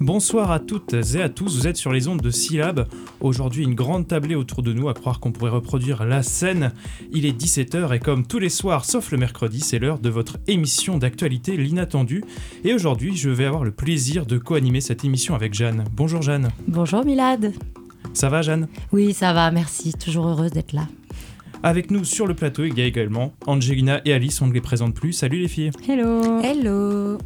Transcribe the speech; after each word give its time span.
Bonsoir 0.00 0.52
à 0.52 0.60
toutes 0.60 0.94
et 1.16 1.22
à 1.22 1.28
tous, 1.28 1.56
vous 1.56 1.66
êtes 1.66 1.76
sur 1.76 1.92
les 1.92 2.06
ondes 2.06 2.20
de 2.20 2.30
Syllab. 2.30 2.86
Aujourd'hui, 3.20 3.64
une 3.64 3.74
grande 3.74 4.06
tablée 4.06 4.36
autour 4.36 4.62
de 4.62 4.72
nous, 4.72 4.88
à 4.88 4.94
croire 4.94 5.18
qu'on 5.18 5.32
pourrait 5.32 5.50
reproduire 5.50 6.04
la 6.04 6.22
scène. 6.22 6.72
Il 7.12 7.26
est 7.26 7.36
17h 7.36 7.92
et 7.96 7.98
comme 7.98 8.24
tous 8.24 8.38
les 8.38 8.48
soirs, 8.48 8.84
sauf 8.84 9.10
le 9.10 9.18
mercredi, 9.18 9.58
c'est 9.58 9.80
l'heure 9.80 9.98
de 9.98 10.08
votre 10.08 10.36
émission 10.46 10.98
d'actualité, 10.98 11.56
l'inattendu. 11.56 12.22
Et 12.62 12.74
aujourd'hui, 12.74 13.16
je 13.16 13.28
vais 13.28 13.44
avoir 13.44 13.64
le 13.64 13.72
plaisir 13.72 14.24
de 14.24 14.38
co-animer 14.38 14.80
cette 14.80 15.04
émission 15.04 15.34
avec 15.34 15.52
Jeanne. 15.52 15.82
Bonjour 15.92 16.22
Jeanne. 16.22 16.50
Bonjour 16.68 17.04
Milad. 17.04 17.52
Ça 18.12 18.28
va 18.28 18.40
Jeanne? 18.40 18.68
Oui, 18.92 19.12
ça 19.12 19.32
va, 19.32 19.50
merci. 19.50 19.94
Toujours 19.94 20.28
heureuse 20.28 20.52
d'être 20.52 20.74
là. 20.74 20.86
Avec 21.64 21.90
nous 21.90 22.04
sur 22.04 22.28
le 22.28 22.34
plateau, 22.34 22.62
il 22.62 22.78
y 22.78 22.82
a 22.82 22.86
également 22.86 23.34
Angelina 23.48 24.00
et 24.04 24.12
Alice, 24.12 24.40
on 24.42 24.46
ne 24.46 24.52
les 24.52 24.60
présente 24.60 24.94
plus. 24.94 25.12
Salut 25.12 25.40
les 25.40 25.48
filles. 25.48 25.72
Hello. 25.88 26.40
Hello. 26.40 27.18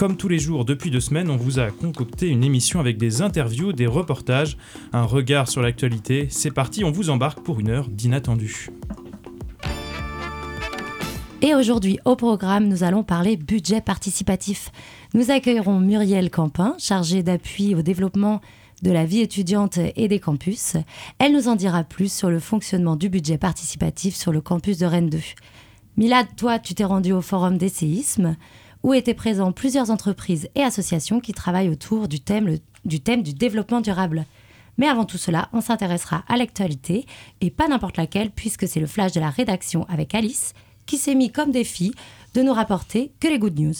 Comme 0.00 0.16
tous 0.16 0.28
les 0.28 0.38
jours 0.38 0.64
depuis 0.64 0.90
deux 0.90 0.98
semaines, 0.98 1.28
on 1.28 1.36
vous 1.36 1.58
a 1.58 1.70
concocté 1.70 2.28
une 2.28 2.42
émission 2.42 2.80
avec 2.80 2.96
des 2.96 3.20
interviews, 3.20 3.74
des 3.74 3.86
reportages, 3.86 4.56
un 4.94 5.02
regard 5.02 5.46
sur 5.46 5.60
l'actualité. 5.60 6.26
C'est 6.30 6.52
parti, 6.52 6.84
on 6.84 6.90
vous 6.90 7.10
embarque 7.10 7.40
pour 7.40 7.60
une 7.60 7.68
heure 7.68 7.86
d'inattendu. 7.86 8.70
Et 11.42 11.54
aujourd'hui, 11.54 11.98
au 12.06 12.16
programme, 12.16 12.66
nous 12.66 12.82
allons 12.82 13.02
parler 13.02 13.36
budget 13.36 13.82
participatif. 13.82 14.70
Nous 15.12 15.30
accueillerons 15.30 15.80
Muriel 15.80 16.30
Campin, 16.30 16.76
chargée 16.78 17.22
d'appui 17.22 17.74
au 17.74 17.82
développement 17.82 18.40
de 18.80 18.92
la 18.92 19.04
vie 19.04 19.20
étudiante 19.20 19.78
et 19.96 20.08
des 20.08 20.18
campus. 20.18 20.78
Elle 21.18 21.34
nous 21.34 21.46
en 21.46 21.56
dira 21.56 21.84
plus 21.84 22.10
sur 22.10 22.30
le 22.30 22.38
fonctionnement 22.38 22.96
du 22.96 23.10
budget 23.10 23.36
participatif 23.36 24.16
sur 24.16 24.32
le 24.32 24.40
campus 24.40 24.78
de 24.78 24.86
Rennes 24.86 25.10
2. 25.10 25.18
Milad, 25.98 26.26
toi, 26.38 26.58
tu 26.58 26.74
t'es 26.74 26.84
rendu 26.84 27.12
au 27.12 27.20
forum 27.20 27.58
des 27.58 27.68
séismes 27.68 28.36
où 28.82 28.94
étaient 28.94 29.14
présents 29.14 29.52
plusieurs 29.52 29.90
entreprises 29.90 30.48
et 30.54 30.62
associations 30.62 31.20
qui 31.20 31.32
travaillent 31.32 31.68
autour 31.68 32.08
du 32.08 32.20
thème, 32.20 32.58
du 32.84 33.34
développement 33.34 33.80
durable. 33.80 34.24
Mais 34.78 34.88
avant 34.88 35.04
tout 35.04 35.18
cela, 35.18 35.48
on 35.52 35.60
s'intéressera 35.60 36.24
à 36.28 36.36
l'actualité, 36.36 37.04
et 37.40 37.50
pas 37.50 37.68
n'importe 37.68 37.98
laquelle, 37.98 38.30
puisque 38.30 38.66
c'est 38.66 38.80
le 38.80 38.86
flash 38.86 39.12
de 39.12 39.20
la 39.20 39.30
rédaction 39.30 39.86
avec 39.88 40.14
Alice, 40.14 40.54
qui 40.86 40.96
s'est 40.96 41.14
mis 41.14 41.30
comme 41.30 41.52
défi 41.52 41.92
de 42.34 42.42
nous 42.42 42.52
rapporter 42.52 43.12
que 43.20 43.28
les 43.28 43.38
good 43.38 43.58
news. 43.58 43.74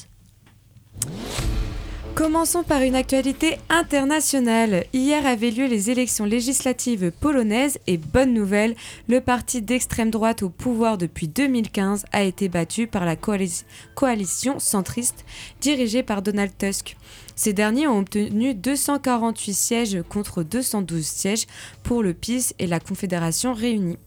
Commençons 2.15 2.65
par 2.65 2.83
une 2.83 2.97
actualité 2.97 3.57
internationale. 3.71 4.85
Hier 4.93 5.25
avaient 5.25 5.51
lieu 5.51 5.67
les 5.67 5.91
élections 5.91 6.25
législatives 6.25 7.13
polonaises 7.13 7.79
et 7.87 7.97
bonne 7.97 8.35
nouvelle, 8.35 8.75
le 9.09 9.21
parti 9.21 9.63
d'extrême 9.63 10.11
droite 10.11 10.43
au 10.43 10.51
pouvoir 10.51 10.99
depuis 10.99 11.29
2015 11.29 12.05
a 12.13 12.23
été 12.23 12.49
battu 12.49 12.87
par 12.87 13.05
la 13.07 13.17
coalition 13.17 14.59
centriste 14.59 15.25
dirigée 15.61 16.03
par 16.03 16.21
Donald 16.21 16.53
Tusk. 16.59 16.97
Ces 17.37 17.53
derniers 17.53 17.87
ont 17.87 18.01
obtenu 18.01 18.55
248 18.55 19.55
sièges 19.55 20.03
contre 20.09 20.43
212 20.43 21.07
sièges 21.07 21.47
pour 21.83 22.03
le 22.03 22.13
PIS 22.13 22.53
et 22.59 22.67
la 22.67 22.81
Confédération 22.81 23.55
réunie. 23.55 23.99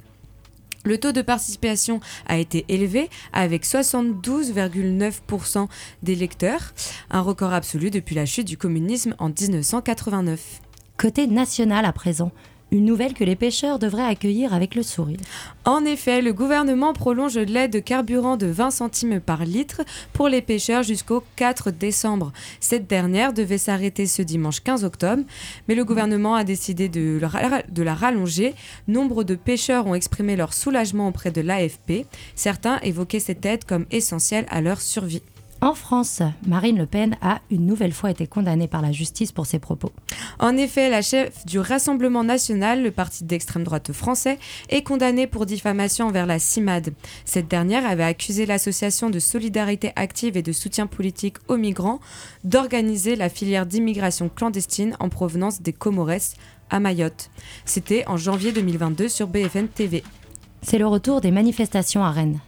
Le 0.83 0.97
taux 0.97 1.13
de 1.13 1.21
participation 1.21 2.01
a 2.27 2.37
été 2.37 2.65
élevé 2.67 3.09
avec 3.31 3.65
72,9% 3.65 5.67
d'électeurs, 6.01 6.73
un 7.09 7.21
record 7.21 7.53
absolu 7.53 7.89
depuis 7.89 8.15
la 8.15 8.25
chute 8.25 8.47
du 8.47 8.57
communisme 8.57 9.15
en 9.17 9.29
1989. 9.29 10.59
Côté 10.97 11.27
national 11.27 11.85
à 11.85 11.93
présent, 11.93 12.31
une 12.73 12.85
nouvelle 12.85 13.13
que 13.13 13.23
les 13.23 13.35
pêcheurs 13.35 13.77
devraient 13.77 14.03
accueillir 14.03 14.53
avec 14.53 14.73
le 14.73 14.81
sourire. 14.81 15.19
En 15.63 15.85
effet, 15.85 16.21
le 16.21 16.33
gouvernement 16.33 16.93
prolonge 16.93 17.37
l'aide 17.37 17.71
de 17.71 17.79
carburant 17.79 18.35
de 18.35 18.47
20 18.47 18.71
centimes 18.71 19.19
par 19.19 19.45
litre 19.45 19.81
pour 20.11 20.27
les 20.27 20.41
pêcheurs 20.41 20.81
jusqu'au 20.81 21.23
4 21.35 21.69
décembre. 21.69 22.33
Cette 22.59 22.87
dernière 22.87 23.31
devait 23.31 23.59
s'arrêter 23.59 24.07
ce 24.07 24.23
dimanche 24.23 24.61
15 24.61 24.83
octobre, 24.85 25.23
mais 25.67 25.75
le 25.75 25.85
gouvernement 25.85 26.33
a 26.33 26.43
décidé 26.43 26.89
de, 26.89 27.19
de 27.69 27.83
la 27.83 27.93
rallonger. 27.93 28.55
Nombre 28.87 29.23
de 29.23 29.35
pêcheurs 29.35 29.85
ont 29.85 29.95
exprimé 29.95 30.35
leur 30.35 30.53
soulagement 30.53 31.07
auprès 31.07 31.29
de 31.31 31.41
l'AFP. 31.41 32.07
Certains 32.33 32.79
évoquaient 32.79 33.19
cette 33.19 33.45
aide 33.45 33.65
comme 33.65 33.85
essentielle 33.91 34.47
à 34.49 34.61
leur 34.61 34.81
survie. 34.81 35.21
En 35.63 35.75
France, 35.75 36.21
Marine 36.45 36.77
Le 36.77 36.85
Pen 36.85 37.15
a 37.21 37.39
une 37.49 37.65
nouvelle 37.65 37.93
fois 37.93 38.11
été 38.11 38.27
condamnée 38.27 38.67
par 38.67 38.81
la 38.81 38.91
justice 38.91 39.31
pour 39.31 39.45
ses 39.45 39.59
propos. 39.59 39.93
En 40.39 40.57
effet, 40.57 40.89
la 40.89 41.01
chef 41.01 41.45
du 41.45 41.57
Rassemblement 41.57 42.25
national, 42.25 42.83
le 42.83 42.91
parti 42.91 43.23
d'extrême 43.23 43.63
droite 43.63 43.93
français, 43.93 44.39
est 44.67 44.83
condamnée 44.83 45.25
pour 45.25 45.45
diffamation 45.45 46.07
envers 46.07 46.25
la 46.25 46.37
CIMAD. 46.37 46.93
Cette 47.23 47.47
dernière 47.47 47.85
avait 47.85 48.03
accusé 48.03 48.45
l'association 48.45 49.09
de 49.09 49.19
solidarité 49.19 49.93
active 49.95 50.35
et 50.35 50.41
de 50.41 50.51
soutien 50.51 50.85
politique 50.85 51.37
aux 51.47 51.55
migrants 51.55 52.01
d'organiser 52.43 53.15
la 53.15 53.29
filière 53.29 53.65
d'immigration 53.65 54.27
clandestine 54.27 54.97
en 54.99 55.07
provenance 55.07 55.61
des 55.61 55.71
Comores 55.71 56.35
à 56.71 56.81
Mayotte. 56.81 57.29
C'était 57.63 58.05
en 58.07 58.17
janvier 58.17 58.51
2022 58.51 59.07
sur 59.07 59.27
BFM 59.27 59.69
TV. 59.69 60.03
C'est 60.65 60.77
le 60.77 60.87
retour 60.87 61.19
des 61.19 61.31
manifestations 61.31 62.05
à 62.05 62.11
Rennes. 62.11 62.39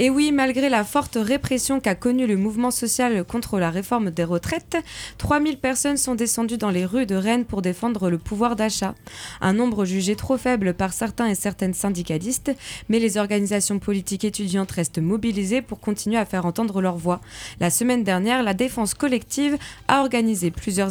Et 0.00 0.10
oui, 0.10 0.32
malgré 0.32 0.68
la 0.68 0.82
forte 0.82 1.16
répression 1.20 1.78
qu'a 1.78 1.94
connue 1.94 2.26
le 2.26 2.36
mouvement 2.36 2.72
social 2.72 3.24
contre 3.24 3.60
la 3.60 3.70
réforme 3.70 4.10
des 4.10 4.24
retraites, 4.24 4.76
3000 5.18 5.58
personnes 5.58 5.96
sont 5.96 6.16
descendues 6.16 6.58
dans 6.58 6.70
les 6.70 6.84
rues 6.84 7.06
de 7.06 7.14
Rennes 7.14 7.44
pour 7.44 7.62
défendre 7.62 8.10
le 8.10 8.18
pouvoir 8.18 8.56
d'achat. 8.56 8.96
Un 9.40 9.52
nombre 9.52 9.84
jugé 9.84 10.16
trop 10.16 10.36
faible 10.36 10.74
par 10.74 10.92
certains 10.92 11.28
et 11.28 11.36
certaines 11.36 11.74
syndicalistes, 11.74 12.50
mais 12.88 12.98
les 12.98 13.18
organisations 13.18 13.78
politiques 13.78 14.24
étudiantes 14.24 14.72
restent 14.72 14.98
mobilisées 14.98 15.62
pour 15.62 15.78
continuer 15.78 16.16
à 16.16 16.26
faire 16.26 16.46
entendre 16.46 16.80
leur 16.80 16.96
voix. 16.96 17.20
La 17.60 17.70
semaine 17.70 18.02
dernière, 18.02 18.42
la 18.42 18.54
défense 18.54 18.94
collective 18.94 19.56
a 19.86 20.00
organisé 20.00 20.50
plusieurs 20.50 20.90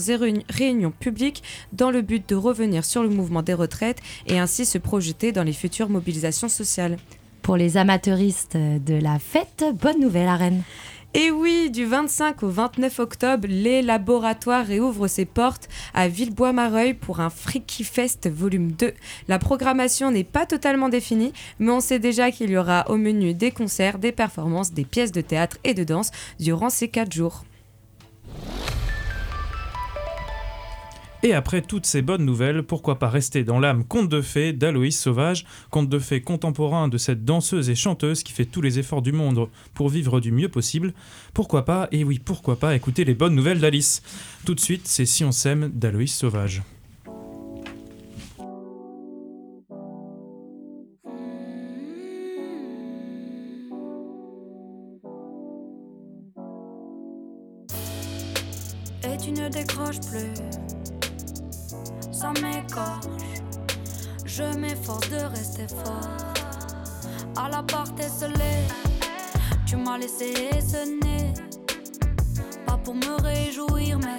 réunions 0.49 0.93
publiques 0.97 1.43
dans 1.73 1.91
le 1.91 2.01
but 2.01 2.27
de 2.29 2.35
revenir 2.35 2.85
sur 2.85 3.03
le 3.03 3.09
mouvement 3.09 3.41
des 3.41 3.53
retraites 3.53 3.99
et 4.27 4.39
ainsi 4.39 4.65
se 4.65 4.77
projeter 4.77 5.33
dans 5.33 5.43
les 5.43 5.53
futures 5.53 5.89
mobilisations 5.89 6.47
sociales. 6.47 6.68
Pour 7.41 7.57
les 7.57 7.77
amateuristes 7.77 8.57
de 8.57 8.95
la 8.95 9.17
fête, 9.17 9.65
bonne 9.81 9.99
nouvelle 9.99 10.27
à 10.27 10.35
Rennes. 10.35 10.63
Et 11.15 11.31
oui, 11.31 11.71
du 11.71 11.85
25 11.85 12.43
au 12.43 12.49
29 12.49 12.99
octobre, 12.99 13.47
les 13.49 13.81
laboratoires 13.81 14.65
réouvrent 14.65 15.07
ses 15.07 15.25
portes 15.25 15.67
à 15.95 16.07
Villebois-Mareuil 16.07 16.93
pour 16.93 17.19
un 17.19 17.31
Freaky 17.31 17.83
Fest 17.83 18.29
volume 18.29 18.73
2. 18.73 18.93
La 19.27 19.39
programmation 19.39 20.11
n'est 20.11 20.23
pas 20.23 20.45
totalement 20.45 20.87
définie, 20.87 21.33
mais 21.57 21.71
on 21.71 21.79
sait 21.79 21.97
déjà 21.97 22.29
qu'il 22.29 22.51
y 22.51 22.57
aura 22.57 22.85
au 22.89 22.97
menu 22.97 23.33
des 23.33 23.49
concerts, 23.49 23.97
des 23.97 24.11
performances, 24.11 24.71
des 24.71 24.85
pièces 24.85 25.11
de 25.11 25.21
théâtre 25.21 25.57
et 25.63 25.73
de 25.73 25.83
danse 25.83 26.11
durant 26.39 26.69
ces 26.69 26.89
4 26.89 27.11
jours. 27.11 27.43
Et 31.21 31.33
après 31.33 31.61
toutes 31.61 31.85
ces 31.85 32.01
bonnes 32.01 32.23
nouvelles, 32.23 32.63
pourquoi 32.63 32.97
pas 32.97 33.09
rester 33.09 33.43
dans 33.43 33.59
l'âme 33.59 33.83
conte 33.83 34.07
de 34.07 34.21
fées 34.21 34.53
d'Aloïs 34.53 34.97
Sauvage, 34.97 35.45
conte 35.69 35.89
de 35.89 35.99
fées 35.99 36.21
contemporain 36.21 36.87
de 36.87 36.97
cette 36.97 37.25
danseuse 37.25 37.69
et 37.69 37.75
chanteuse 37.75 38.23
qui 38.23 38.31
fait 38.31 38.45
tous 38.45 38.61
les 38.61 38.79
efforts 38.79 39.01
du 39.01 39.11
monde 39.11 39.49
pour 39.73 39.89
vivre 39.89 40.21
du 40.21 40.31
mieux 40.31 40.47
possible. 40.47 40.93
Pourquoi 41.33 41.65
pas, 41.65 41.89
et 41.91 42.05
oui, 42.05 42.19
pourquoi 42.23 42.57
pas 42.57 42.73
écouter 42.73 43.03
les 43.03 43.15
bonnes 43.15 43.35
nouvelles 43.35 43.59
d'Alice. 43.59 44.01
Tout 44.45 44.55
de 44.55 44.61
suite, 44.61 44.87
c'est 44.87 45.05
Si 45.05 45.25
on 45.25 45.33
s'aime 45.33 45.69
d'Aloïs 45.73 46.15
Sauvage. 46.15 46.61
Et 59.03 59.17
tu 59.17 59.31
ne 59.31 59.49
décroches 59.49 59.99
plus 60.01 60.48
Je 64.25 64.43
m'efforce 64.57 65.09
de 65.09 65.17
rester 65.17 65.67
fort. 65.67 66.07
À 67.35 67.49
la 67.49 67.63
part 67.63 67.87
esselée, 67.99 68.67
tu 69.65 69.75
m'as 69.75 69.97
laissé 69.97 70.33
sonner. 70.61 71.33
Pas 72.65 72.77
pour 72.77 72.95
me 72.95 73.21
réjouir, 73.21 73.99
mais 73.99 74.17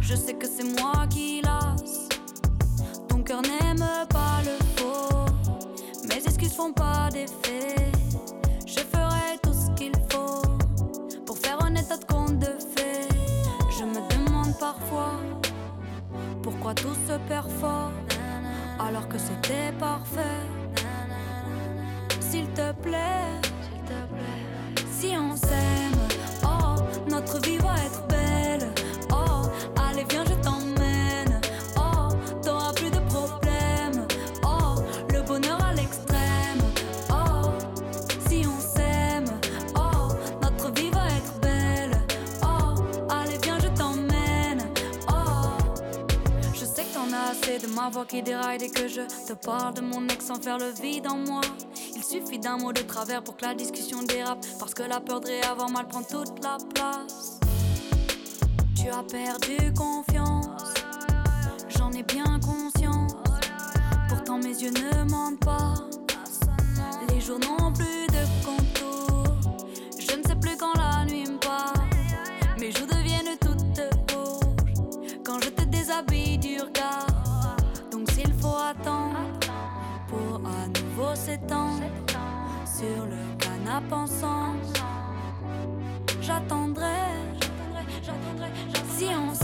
je 0.00 0.14
sais 0.14 0.34
que 0.34 0.46
c'est 0.46 0.80
moi 0.80 1.06
qui 1.08 1.40
lasse. 1.42 2.08
Ton 3.08 3.22
cœur 3.22 3.42
n'aime 3.42 3.86
pas 4.08 4.42
le 4.44 4.56
faux. 4.76 5.26
Mes 6.08 6.22
excuses 6.24 6.54
font 6.54 6.72
pas 6.72 7.08
d'effet. 7.12 7.87
Qui 48.08 48.22
déraille 48.22 48.58
dès 48.58 48.70
que 48.70 48.88
je 48.88 49.02
te 49.02 49.34
parle 49.34 49.74
de 49.74 49.82
mon 49.82 50.06
ex 50.08 50.24
sans 50.26 50.40
faire 50.40 50.58
le 50.58 50.70
vide 50.70 51.06
en 51.06 51.16
moi. 51.18 51.42
Il 51.94 52.02
suffit 52.02 52.38
d'un 52.38 52.56
mot 52.56 52.72
de 52.72 52.80
travers 52.80 53.22
pour 53.22 53.36
que 53.36 53.44
la 53.44 53.54
discussion 53.54 54.02
dérape. 54.02 54.44
Parce 54.58 54.72
que 54.72 54.82
la 54.82 55.00
peur 55.00 55.20
de 55.20 55.26
réavoir 55.26 55.68
mal 55.70 55.86
prend 55.86 56.02
toute 56.02 56.42
la 56.42 56.56
place. 56.74 57.38
Tu 58.74 58.88
as 58.88 59.02
perdu 59.02 59.72
confiance, 59.74 60.46
j'en 61.76 61.90
ai 61.92 62.02
bien 62.02 62.40
conscience. 62.40 63.12
Pourtant 64.08 64.38
mes 64.38 64.62
yeux 64.62 64.70
ne 64.70 65.10
mentent 65.10 65.40
pas. 65.40 65.74
Les 67.10 67.20
jours 67.20 67.40
n'ont 67.40 67.72
plus 67.72 67.97
s'étendre 81.28 81.82
sur 82.64 83.04
le 83.04 83.36
canapé 83.38 83.92
ensemble, 83.92 84.60
j'attendrai. 86.22 86.86
Si 88.96 89.06
on 89.14 89.34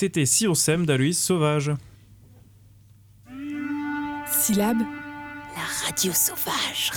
C'était 0.00 0.24
Si 0.24 0.48
on 0.48 0.54
s'aime 0.54 0.86
d'Aloïs 0.86 1.22
Sauvage. 1.22 1.72
Syllabe, 4.26 4.78
La 5.54 5.86
radio 5.86 6.10
sauvage. 6.14 6.90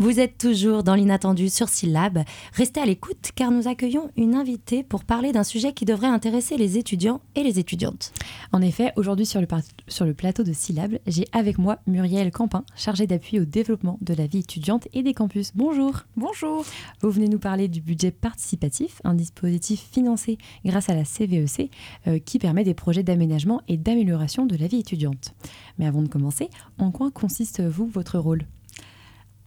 Vous 0.00 0.20
êtes 0.20 0.38
toujours 0.38 0.84
dans 0.84 0.94
l'inattendu 0.94 1.48
sur 1.48 1.68
Syllab. 1.68 2.20
Restez 2.52 2.80
à 2.80 2.86
l'écoute 2.86 3.30
car 3.34 3.50
nous 3.50 3.66
accueillons 3.66 4.12
une 4.16 4.36
invitée 4.36 4.84
pour 4.84 5.02
parler 5.02 5.32
d'un 5.32 5.42
sujet 5.42 5.72
qui 5.72 5.84
devrait 5.86 6.06
intéresser 6.06 6.56
les 6.56 6.78
étudiants 6.78 7.20
et 7.34 7.42
les 7.42 7.58
étudiantes. 7.58 8.12
En 8.52 8.62
effet, 8.62 8.92
aujourd'hui 8.94 9.26
sur 9.26 9.40
le, 9.40 9.48
par- 9.48 9.60
sur 9.88 10.04
le 10.04 10.14
plateau 10.14 10.44
de 10.44 10.52
Syllab, 10.52 10.98
j'ai 11.08 11.24
avec 11.32 11.58
moi 11.58 11.80
Muriel 11.88 12.30
Campin, 12.30 12.62
chargée 12.76 13.08
d'appui 13.08 13.40
au 13.40 13.44
développement 13.44 13.98
de 14.00 14.14
la 14.14 14.28
vie 14.28 14.38
étudiante 14.38 14.86
et 14.92 15.02
des 15.02 15.14
campus. 15.14 15.50
Bonjour. 15.56 16.04
Bonjour. 16.16 16.64
Vous 17.00 17.10
venez 17.10 17.28
nous 17.28 17.40
parler 17.40 17.66
du 17.66 17.80
budget 17.80 18.12
participatif, 18.12 19.00
un 19.02 19.14
dispositif 19.14 19.84
financé 19.90 20.38
grâce 20.64 20.88
à 20.90 20.94
la 20.94 21.04
CVEC 21.04 21.72
euh, 22.06 22.20
qui 22.20 22.38
permet 22.38 22.62
des 22.62 22.74
projets 22.74 23.02
d'aménagement 23.02 23.62
et 23.66 23.76
d'amélioration 23.76 24.46
de 24.46 24.56
la 24.56 24.68
vie 24.68 24.78
étudiante. 24.78 25.34
Mais 25.80 25.86
avant 25.86 26.02
de 26.02 26.08
commencer, 26.08 26.50
en 26.78 26.92
quoi 26.92 27.10
consiste 27.10 27.60
vous 27.62 27.86
votre 27.88 28.16
rôle? 28.20 28.46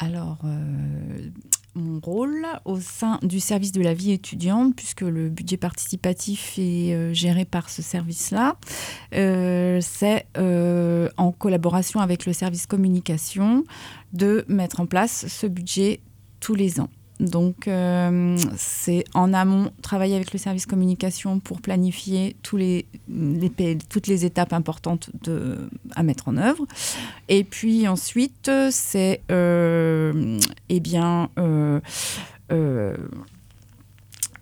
Alors, 0.03 0.39
euh, 0.45 1.29
mon 1.75 1.99
rôle 1.99 2.47
au 2.65 2.79
sein 2.79 3.19
du 3.21 3.39
service 3.39 3.71
de 3.71 3.83
la 3.83 3.93
vie 3.93 4.11
étudiante, 4.11 4.75
puisque 4.75 5.01
le 5.01 5.29
budget 5.29 5.57
participatif 5.57 6.57
est 6.57 6.95
euh, 6.95 7.13
géré 7.13 7.45
par 7.45 7.69
ce 7.69 7.83
service-là, 7.83 8.57
euh, 9.13 9.79
c'est 9.79 10.25
en 10.37 11.31
collaboration 11.31 11.99
avec 11.99 12.25
le 12.25 12.33
service 12.33 12.65
communication 12.65 13.63
de 14.11 14.43
mettre 14.47 14.79
en 14.79 14.87
place 14.87 15.27
ce 15.27 15.45
budget 15.45 16.01
tous 16.39 16.55
les 16.55 16.79
ans. 16.79 16.89
Donc, 17.21 17.67
euh, 17.67 18.35
c'est 18.57 19.03
en 19.13 19.31
amont 19.31 19.71
travailler 19.83 20.15
avec 20.15 20.33
le 20.33 20.39
service 20.39 20.65
communication 20.65 21.39
pour 21.39 21.61
planifier 21.61 22.35
tous 22.41 22.57
les, 22.57 22.87
toutes 23.89 24.07
les 24.07 24.25
étapes 24.25 24.53
importantes 24.53 25.11
à 25.95 26.01
mettre 26.01 26.27
en 26.27 26.37
œuvre. 26.37 26.65
Et 27.29 27.43
puis 27.43 27.87
ensuite, 27.87 28.49
c'est 28.71 29.21
euh, 29.31 30.39
eh 30.69 30.79
bien 30.79 31.29
euh, 31.37 31.79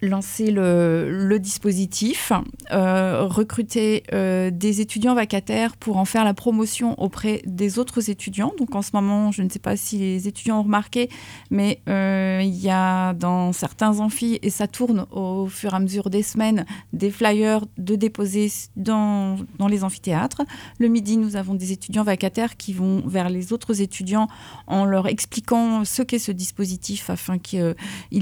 lancer 0.02 0.52
le, 0.52 1.38
dispositif, 1.40 2.32
euh, 2.72 3.26
recruter 3.26 4.04
euh, 4.14 4.50
des 4.52 4.82
étudiants 4.82 5.16
vacataires 5.16 5.76
pour 5.78 5.98
en 5.98 6.06
faire 6.06 6.24
la 6.24 6.34
promotion 6.34 7.00
auprès 7.02 7.42
des 7.46 7.80
autres 7.80 8.10
étudiants. 8.10 8.54
Donc 8.58 8.76
en 8.76 8.82
ce 8.82 8.92
moment, 8.94 9.32
je 9.32 9.42
ne 9.42 9.50
sais 9.50 9.60
pas 9.60 9.76
si 9.78 9.98
les 9.98 10.28
étudiants 10.28 10.60
ont 10.60 10.64
remarqué, 10.64 11.10
mais 11.50 11.82
euh, 11.90 12.42
il 12.44 12.56
y 12.56 12.70
a 12.70 13.14
dans 13.14 13.52
certains 13.52 14.00
amphis, 14.00 14.40
et 14.42 14.50
ça 14.50 14.68
tourne 14.68 15.06
au 15.12 15.48
fur 15.48 15.74
et 15.74 15.76
à 15.76 15.80
mesure 15.80 16.10
des 16.10 16.24
semaines, 16.24 16.66
des 16.94 17.12
flyers 17.12 17.66
de 17.78 17.96
déposer 17.96 18.52
dans, 18.76 19.38
dans 19.58 19.68
les 19.68 19.84
amphithéâtres. 19.84 20.42
Le 20.78 20.88
midi, 20.88 21.18
nous 21.18 21.36
avons 21.36 21.56
des 21.56 21.72
étudiants 21.72 22.04
vacataires 22.04 22.58
qui 22.58 22.74
vont 22.74 23.04
vers 23.06 23.30
les 23.30 23.54
autres 23.54 23.82
étudiants 23.82 24.28
en 24.68 24.86
leur 24.86 25.08
expliquant 25.08 25.84
ce 25.86 26.02
qu'est 26.02 26.20
ce 26.20 26.32
dispositif 26.32 27.10
afin 27.10 27.38
qu'ils 27.38 27.76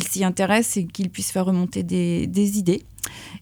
s'y 0.09 0.23
intéressent 0.23 0.77
et 0.77 0.85
qu'ils 0.85 1.09
puissent 1.09 1.31
faire 1.31 1.45
remonter 1.45 1.66
des, 1.75 2.57
idées. 2.57 2.83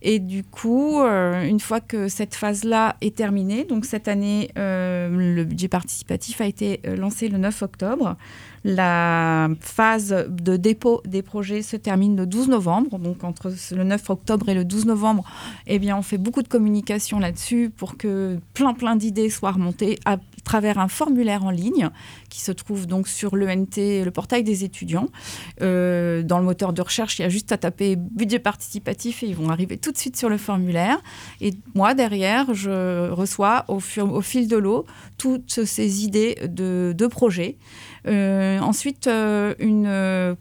Et 0.01 0.19
du 0.19 0.43
coup, 0.43 1.01
euh, 1.01 1.47
une 1.47 1.59
fois 1.59 1.79
que 1.79 2.07
cette 2.07 2.35
phase-là 2.35 2.95
est 3.01 3.15
terminée, 3.15 3.63
donc 3.63 3.85
cette 3.85 4.07
année, 4.07 4.51
euh, 4.57 5.09
le 5.09 5.43
budget 5.43 5.67
participatif 5.67 6.41
a 6.41 6.45
été 6.45 6.81
euh, 6.85 6.95
lancé 6.95 7.27
le 7.29 7.37
9 7.37 7.61
octobre. 7.63 8.15
La 8.63 9.49
phase 9.59 10.27
de 10.29 10.57
dépôt 10.57 11.01
des 11.05 11.21
projets 11.21 11.61
se 11.61 11.77
termine 11.77 12.15
le 12.15 12.25
12 12.25 12.49
novembre. 12.49 12.99
Donc 12.99 13.23
entre 13.23 13.51
le 13.71 13.83
9 13.83 14.09
octobre 14.09 14.49
et 14.49 14.53
le 14.53 14.65
12 14.65 14.85
novembre, 14.85 15.23
eh 15.67 15.79
bien, 15.79 15.97
on 15.97 16.01
fait 16.01 16.17
beaucoup 16.17 16.43
de 16.43 16.47
communication 16.47 17.19
là-dessus 17.19 17.71
pour 17.75 17.97
que 17.97 18.37
plein 18.53 18.73
plein 18.73 18.95
d'idées 18.95 19.29
soient 19.29 19.51
remontées 19.51 19.99
à 20.05 20.17
travers 20.45 20.79
un 20.79 20.87
formulaire 20.87 21.43
en 21.43 21.49
ligne 21.49 21.89
qui 22.29 22.39
se 22.39 22.53
trouve 22.53 22.87
donc 22.87 23.09
sur 23.09 23.35
l'ENT, 23.35 23.75
le 23.77 24.09
portail 24.11 24.43
des 24.43 24.63
étudiants. 24.63 25.09
Euh, 25.61 26.23
dans 26.23 26.39
le 26.39 26.45
moteur 26.45 26.71
de 26.71 26.81
recherche, 26.81 27.19
il 27.19 27.23
y 27.23 27.25
a 27.25 27.29
juste 27.29 27.51
à 27.51 27.57
taper 27.57 27.97
budget 27.97 28.39
participatif 28.39 29.23
et 29.23 29.27
ils 29.27 29.35
vont 29.35 29.49
arriver 29.49 29.77
tout 29.77 29.91
de 29.91 29.97
suite 29.97 30.15
sur 30.15 30.29
le 30.29 30.37
formulaire. 30.37 30.99
Et 31.41 31.51
moi, 31.73 31.93
derrière, 31.93 32.53
je 32.53 33.09
reçois 33.09 33.65
au, 33.67 33.79
au 33.99 34.21
fil 34.21 34.47
de 34.47 34.57
l'eau 34.57 34.85
toutes 35.17 35.65
ces 35.65 36.05
idées 36.05 36.37
de, 36.47 37.07
projets. 37.07 37.57
Euh, 38.07 38.59
ensuite, 38.59 39.07
euh, 39.07 39.53
une, 39.59 40.35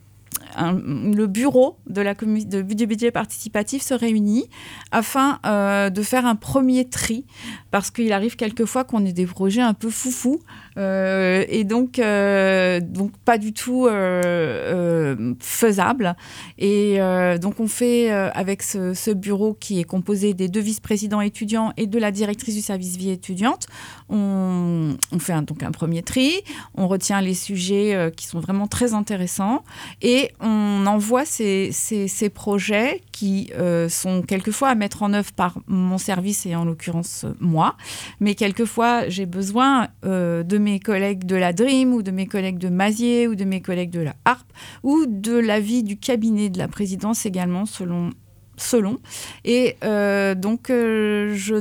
le 0.56 1.26
bureau 1.26 1.78
de 1.88 2.00
la 2.00 2.14
de 2.14 2.62
budget, 2.62 2.86
budget 2.86 3.10
participatif 3.10 3.82
se 3.82 3.94
réunit 3.94 4.48
afin 4.92 5.38
euh, 5.46 5.90
de 5.90 6.02
faire 6.02 6.26
un 6.26 6.36
premier 6.36 6.88
tri, 6.88 7.26
parce 7.70 7.90
qu'il 7.90 8.12
arrive 8.12 8.36
quelquefois 8.36 8.84
qu'on 8.84 9.04
ait 9.04 9.12
des 9.12 9.26
projets 9.26 9.62
un 9.62 9.74
peu 9.74 9.90
foufou, 9.90 10.40
euh, 10.76 11.44
et 11.48 11.64
donc, 11.64 11.98
euh, 11.98 12.80
donc 12.80 13.12
pas 13.24 13.38
du 13.38 13.52
tout 13.52 13.86
euh, 13.86 15.34
faisable. 15.40 16.16
Et 16.58 16.98
donc 17.40 17.60
on 17.60 17.66
fait 17.66 18.10
avec 18.10 18.62
ce, 18.62 19.12
bureau 19.12 19.54
qui 19.54 19.80
est 19.80 19.84
composé 19.84 20.34
des 20.34 20.48
deux 20.48 20.60
vice-présidents 20.60 21.20
étudiants 21.20 21.72
et 21.76 21.86
de 21.86 21.98
la 21.98 22.10
directrice 22.10 22.54
du 22.54 22.60
service 22.60 22.96
vie 22.96 23.10
étudiante, 23.10 23.66
on, 24.08 24.96
fait 25.18 25.32
un- 25.32 25.42
donc 25.42 25.62
un 25.62 25.70
premier 25.70 26.02
tri, 26.02 26.42
on 26.74 26.88
retient 26.88 27.20
les 27.20 27.34
sujets 27.34 28.12
qui 28.16 28.26
sont 28.26 28.40
vraiment 28.40 28.66
très 28.66 28.92
intéressants 28.94 29.62
et 30.02 30.32
on 30.40 30.84
envoie 30.86 31.24
ces, 31.24 31.70
ces- 31.72 32.08
ces 32.08 32.28
projets 32.28 33.02
qui 33.12 33.50
sont 33.88 34.22
quelquefois 34.22 34.70
à 34.70 34.74
mettre 34.74 35.02
en 35.02 35.12
œuvre 35.12 35.32
par 35.32 35.58
mon 35.66 35.98
service 35.98 36.46
et 36.46 36.54
en 36.56 36.64
l'occurrence 36.64 37.26
moi, 37.40 37.76
mais 38.20 38.34
quelquefois 38.34 39.08
j'ai 39.08 39.26
besoin 39.26 39.88
de 40.02 40.58
mes 40.64 40.80
collègues 40.80 41.24
de 41.24 41.36
la 41.36 41.52
Dream 41.52 41.92
ou 41.92 42.02
de 42.02 42.10
mes 42.10 42.26
collègues 42.26 42.58
de 42.58 42.68
Mazier 42.68 43.28
ou 43.28 43.34
de 43.34 43.44
mes 43.44 43.60
collègues 43.60 43.90
de 43.90 44.00
la 44.00 44.14
Harpe 44.24 44.50
ou 44.82 45.04
de 45.06 45.36
l'avis 45.36 45.82
du 45.82 45.98
cabinet 45.98 46.48
de 46.48 46.58
la 46.58 46.68
présidence 46.68 47.26
également 47.26 47.66
selon 47.66 48.10
selon. 48.56 48.98
Et 49.44 49.76
euh, 49.82 50.34
donc, 50.34 50.70
euh, 50.70 51.34
je, 51.34 51.56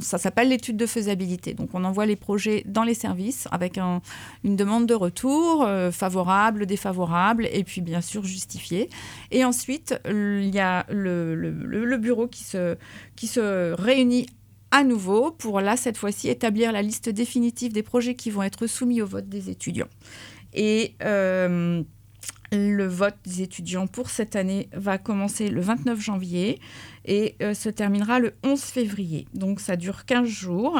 ça 0.00 0.18
s'appelle 0.18 0.48
l'étude 0.48 0.76
de 0.76 0.86
faisabilité. 0.86 1.54
Donc, 1.54 1.70
on 1.74 1.84
envoie 1.84 2.06
les 2.06 2.16
projets 2.16 2.62
dans 2.66 2.84
les 2.84 2.94
services 2.94 3.48
avec 3.50 3.78
une 3.78 4.56
demande 4.56 4.86
de 4.86 4.94
retour 4.94 5.64
euh, 5.64 5.90
favorable, 5.90 6.66
défavorable, 6.66 7.48
et 7.52 7.64
puis 7.64 7.80
bien 7.80 8.00
sûr 8.00 8.24
justifiée. 8.24 8.88
Et 9.30 9.44
ensuite, 9.44 10.00
il 10.06 10.54
y 10.54 10.60
a 10.60 10.86
le, 10.88 11.34
le, 11.34 11.96
bureau 11.98 12.28
qui 12.28 12.44
se, 12.44 12.76
qui 13.16 13.26
se 13.26 13.72
réunit 13.72 14.26
à 14.70 14.84
nouveau 14.84 15.30
pour 15.30 15.60
là, 15.60 15.76
cette 15.76 15.96
fois-ci, 15.96 16.28
établir 16.28 16.72
la 16.72 16.82
liste 16.82 17.08
définitive 17.08 17.72
des 17.72 17.82
projets 17.82 18.14
qui 18.14 18.30
vont 18.30 18.42
être 18.42 18.66
soumis 18.66 19.02
au 19.02 19.06
vote 19.06 19.28
des 19.28 19.50
étudiants. 19.50 19.88
Et 20.54 20.94
le 21.00 22.86
vote 22.86 23.16
des 23.24 23.42
étudiants 23.42 23.86
pour 23.86 24.10
cette 24.10 24.36
année 24.36 24.68
va 24.72 24.98
commencer 24.98 25.48
le 25.48 25.60
29 25.60 26.00
janvier 26.00 26.58
et 27.08 27.36
euh, 27.42 27.54
se 27.54 27.68
terminera 27.70 28.20
le 28.20 28.34
11 28.44 28.60
février. 28.60 29.26
Donc 29.34 29.60
ça 29.60 29.76
dure 29.76 30.04
15 30.04 30.28
jours. 30.28 30.78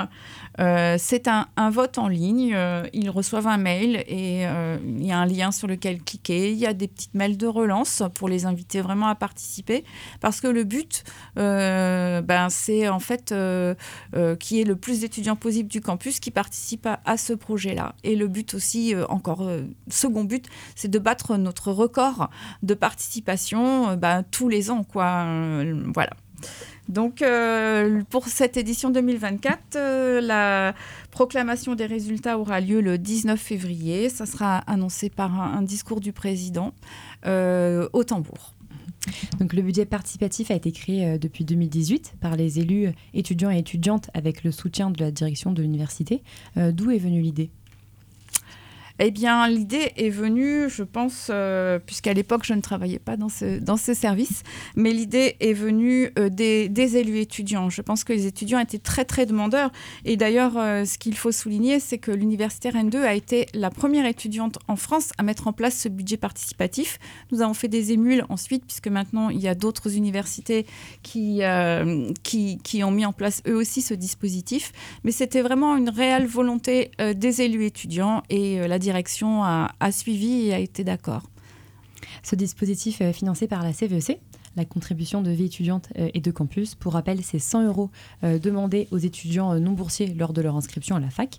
Euh, 0.60 0.96
c'est 0.98 1.26
un, 1.26 1.46
vote 1.70 1.98
en 1.98 2.06
ligne. 2.06 2.52
Euh, 2.54 2.86
ils 2.92 3.10
reçoivent 3.10 3.46
un 3.46 3.56
mail 3.56 4.04
et 4.06 4.42
il 4.42 5.06
y 5.06 5.10
a 5.10 5.18
un 5.18 5.26
lien 5.26 5.50
sur 5.50 5.66
lequel 5.66 6.02
cliquer. 6.02 6.52
Il 6.52 6.58
y 6.58 6.66
a 6.66 6.74
des 6.74 6.86
petites 6.86 7.14
mails 7.14 7.36
de 7.36 7.46
relance 7.46 8.02
pour 8.14 8.28
les 8.28 8.44
inviter 8.46 8.80
vraiment 8.80 9.06
à 9.06 9.14
participer. 9.14 9.84
Parce 10.20 10.40
que 10.40 10.46
le 10.46 10.64
but, 10.64 11.04
ben, 11.36 12.48
c'est 12.50 12.88
en 12.88 13.00
fait 13.00 13.34
qu'il 14.38 14.56
y 14.56 14.60
ait 14.60 14.64
le 14.64 14.76
plus 14.76 15.00
d'étudiants 15.00 15.36
possible 15.36 15.68
du 15.68 15.80
campus 15.80 16.20
qui 16.20 16.30
participent 16.30 16.88
à, 17.04 17.16
ce 17.16 17.32
projet-là. 17.32 17.94
Et 18.04 18.16
le 18.16 18.28
but 18.28 18.52
aussi, 18.54 18.94
encore, 19.08 19.50
second 19.88 20.24
but, 20.24 20.46
c'est 20.74 20.88
de 20.88 20.98
battre 20.98 21.36
notre 21.36 21.72
record 21.72 22.28
de 22.62 22.74
participation 22.74 23.96
ben, 23.96 24.22
tous 24.30 24.48
les 24.48 24.70
ans. 24.70 24.84
Quoi. 24.84 25.26
voilà. 25.94 26.17
Donc, 26.88 27.20
euh, 27.20 28.02
pour 28.08 28.28
cette 28.28 28.56
édition 28.56 28.90
2024, 28.90 29.76
euh, 29.76 30.20
la 30.22 30.74
proclamation 31.10 31.74
des 31.74 31.86
résultats 31.86 32.38
aura 32.38 32.60
lieu 32.60 32.80
le 32.80 32.96
19 32.96 33.38
février. 33.38 34.08
Ça 34.08 34.24
sera 34.24 34.58
annoncé 34.58 35.10
par 35.10 35.40
un, 35.40 35.62
discours 35.62 36.00
du 36.00 36.12
président 36.12 36.72
euh, 37.26 37.88
au 37.92 38.04
tambour. 38.04 38.54
Donc, 39.38 39.52
le 39.52 39.62
budget 39.62 39.84
participatif 39.84 40.50
a 40.50 40.54
été 40.54 40.72
créé 40.72 41.18
depuis 41.18 41.44
2018 41.44 42.14
par 42.20 42.36
les 42.36 42.58
élus 42.58 42.90
étudiants 43.14 43.50
et 43.50 43.58
étudiantes 43.58 44.10
avec 44.14 44.42
le 44.42 44.50
soutien 44.50 44.90
de 44.90 45.00
la 45.00 45.10
direction 45.10 45.52
de 45.52 45.62
l'université. 45.62 46.22
D'où 46.56 46.90
est 46.90 46.98
venue 46.98 47.20
l'idée? 47.20 47.50
Eh 49.00 49.12
bien, 49.12 49.46
l'idée 49.48 49.92
est 49.96 50.10
venue, 50.10 50.68
je 50.68 50.82
pense, 50.82 51.28
euh, 51.30 51.78
puisqu'à 51.78 52.12
l'époque, 52.14 52.42
je 52.44 52.54
ne 52.54 52.60
travaillais 52.60 52.98
pas 52.98 53.16
dans 53.16 53.28
ce, 53.28 53.60
dans 53.60 53.76
ce 53.76 53.94
service, 53.94 54.42
mais 54.74 54.90
l'idée 54.90 55.36
est 55.38 55.52
venue 55.52 56.10
euh, 56.18 56.28
des, 56.28 56.96
élus 56.96 57.18
étudiants. 57.18 57.70
Je 57.70 57.80
pense 57.80 58.02
que 58.02 58.12
les 58.12 58.26
étudiants 58.26 58.58
étaient 58.58 58.78
très, 58.78 59.04
très 59.04 59.24
demandeurs. 59.24 59.70
Et 60.04 60.16
d'ailleurs, 60.16 60.56
euh, 60.56 60.84
ce 60.84 60.98
qu'il 60.98 61.16
faut 61.16 61.30
souligner, 61.30 61.78
c'est 61.78 61.98
que 61.98 62.10
l'université 62.10 62.70
Rennes 62.70 62.90
2 62.90 63.04
a 63.04 63.14
été 63.14 63.46
la 63.54 63.70
première 63.70 64.04
étudiante 64.04 64.58
en 64.66 64.74
France 64.74 65.12
à 65.16 65.22
mettre 65.22 65.46
en 65.46 65.52
place 65.52 65.78
ce 65.78 65.88
budget 65.88 66.16
participatif. 66.16 66.98
Nous 67.30 67.40
avons 67.40 67.54
fait 67.54 67.68
des 67.68 67.92
émules 67.92 68.24
ensuite, 68.28 68.64
puisque 68.66 68.88
maintenant, 68.88 69.28
il 69.30 69.40
y 69.40 69.48
a 69.48 69.54
d'autres 69.54 69.96
universités 69.96 70.66
qui, 71.02 71.42
qui, 72.24 72.58
qui, 72.64 72.84
ont 72.84 72.90
mis 72.90 73.06
en 73.06 73.12
place 73.12 73.42
eux 73.46 73.54
aussi 73.54 73.80
ce 73.80 73.94
dispositif. 73.94 74.72
Mais 75.04 75.12
c'était 75.12 75.42
vraiment 75.42 75.76
une 75.76 75.88
réelle 75.88 76.26
volonté 76.26 76.90
des 77.14 77.42
élus 77.42 77.66
étudiants 77.66 78.22
et 78.30 78.66
la 78.66 78.78
direction 78.88 79.44
a, 79.44 79.92
suivi 79.92 80.46
et 80.46 80.54
a 80.54 80.58
été 80.58 80.82
d'accord. 80.82 81.24
Ce 82.22 82.34
dispositif 82.34 83.02
est 83.02 83.12
financé 83.12 83.46
par 83.46 83.62
la 83.62 83.74
CVEC, 83.74 84.10
e 84.10 84.14
la 84.56 84.64
contribution 84.64 85.20
de 85.20 85.30
vie 85.30 85.44
étudiante 85.44 85.90
euh, 85.98 86.08
et 86.14 86.20
de 86.20 86.30
campus. 86.30 86.74
Pour 86.74 86.94
rappel, 86.94 87.22
c'est 87.22 87.38
100 87.38 87.66
euros 87.66 87.90
euh, 88.24 88.38
demandés 88.38 88.88
aux 88.90 88.96
étudiants 88.96 89.52
euh, 89.52 89.58
non 89.58 89.72
boursiers 89.72 90.06
lors 90.14 90.32
de 90.32 90.40
leur 90.40 90.56
inscription 90.56 90.96
à 90.96 91.00
la 91.00 91.10
fac. 91.10 91.38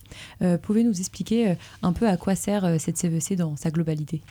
Pouvez-vous 0.62 0.89
nous 0.89 1.00
expliquer 1.00 1.56
un 1.82 1.91
peu 1.91 2.08
à 2.08 2.18
quoi 2.18 2.36
sert 2.36 2.79
cette 2.79 2.98
CVEC 2.98 3.32
e 3.32 3.36
dans 3.36 3.56
sa 3.56 3.72
globalité? 3.72 4.22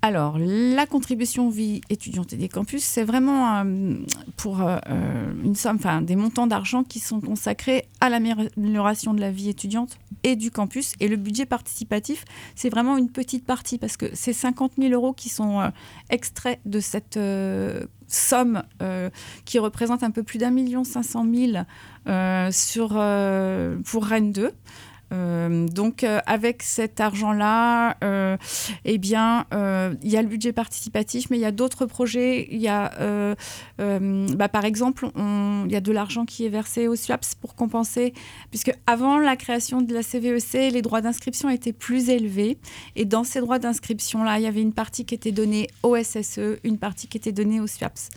Alors, 0.00 0.38
la 0.38 0.86
contribution 0.86 1.48
vie 1.48 1.80
étudiante 1.90 2.32
et 2.32 2.36
des 2.36 2.48
campus, 2.48 2.84
c'est 2.84 3.02
vraiment 3.02 3.56
euh, 3.56 3.94
pour 4.36 4.62
euh, 4.62 4.78
une 5.42 5.56
somme, 5.56 5.74
enfin 5.74 6.02
des 6.02 6.14
montants 6.14 6.46
d'argent 6.46 6.84
qui 6.84 7.00
sont 7.00 7.20
consacrés 7.20 7.88
à 8.00 8.08
l'amélioration 8.08 9.12
de 9.12 9.20
la 9.20 9.32
vie 9.32 9.48
étudiante 9.48 9.98
et 10.22 10.36
du 10.36 10.52
campus. 10.52 10.94
Et 11.00 11.08
le 11.08 11.16
budget 11.16 11.46
participatif, 11.46 12.24
c'est 12.54 12.68
vraiment 12.68 12.96
une 12.96 13.10
petite 13.10 13.44
partie 13.44 13.76
parce 13.76 13.96
que 13.96 14.06
c'est 14.12 14.32
50 14.32 14.74
000 14.78 14.92
euros 14.92 15.12
qui 15.12 15.30
sont 15.30 15.60
euh, 15.60 15.68
extraits 16.10 16.60
de 16.64 16.78
cette 16.78 17.18
somme 18.06 18.62
qui 19.44 19.58
représente 19.58 20.02
un 20.02 20.10
peu 20.10 20.22
plus 20.22 20.38
d'un 20.38 20.50
million 20.50 20.82
cinq 20.84 21.02
cent 21.02 21.24
mille 21.24 21.66
pour 22.06 24.04
Rennes 24.04 24.32
2. 24.32 24.52
Euh, 25.12 25.66
donc 25.68 26.04
euh, 26.04 26.20
avec 26.26 26.62
cet 26.62 27.00
argent-là, 27.00 27.96
euh, 28.04 28.36
eh 28.84 28.98
bien, 28.98 29.46
il 30.02 30.10
y 30.10 30.16
a 30.16 30.22
le 30.22 30.28
budget 30.28 30.52
participatif, 30.52 31.30
mais 31.30 31.38
il 31.38 31.40
y 31.40 31.46
a 31.46 31.52
d'autres 31.52 31.86
projets. 31.86 32.48
Il 32.50 32.60
y 32.60 32.68
a, 32.68 33.36
bah, 33.78 34.48
par 34.48 34.64
exemple, 34.64 35.08
il 35.16 35.72
y 35.72 35.76
a 35.76 35.80
de 35.80 35.92
l'argent 35.92 36.24
qui 36.24 36.44
est 36.44 36.48
versé 36.48 36.88
au 36.88 36.96
SWAPS 36.96 37.34
pour 37.34 37.54
compenser, 37.54 38.12
puisque 38.50 38.72
avant 38.86 39.18
la 39.18 39.36
création 39.36 39.82
de 39.82 39.94
la 39.94 40.02
CVEC, 40.02 40.72
les 40.72 40.82
droits 40.82 41.00
d'inscription 41.00 41.48
étaient 41.48 41.72
plus 41.72 42.10
élevés, 42.10 42.58
et 42.96 43.04
dans 43.04 43.24
ces 43.24 43.40
droits 43.40 43.58
d'inscription-là, 43.58 44.38
il 44.38 44.42
y 44.42 44.46
avait 44.46 44.62
une 44.62 44.72
partie 44.72 45.04
qui 45.04 45.14
était 45.14 45.32
donnée 45.32 45.68
au 45.82 45.96
SSE, 45.96 46.58
une 46.64 46.78
partie 46.78 47.08
qui 47.08 47.16
était 47.16 47.32
donnée 47.32 47.60
au 47.60 47.66
SWAPS. 47.66 48.10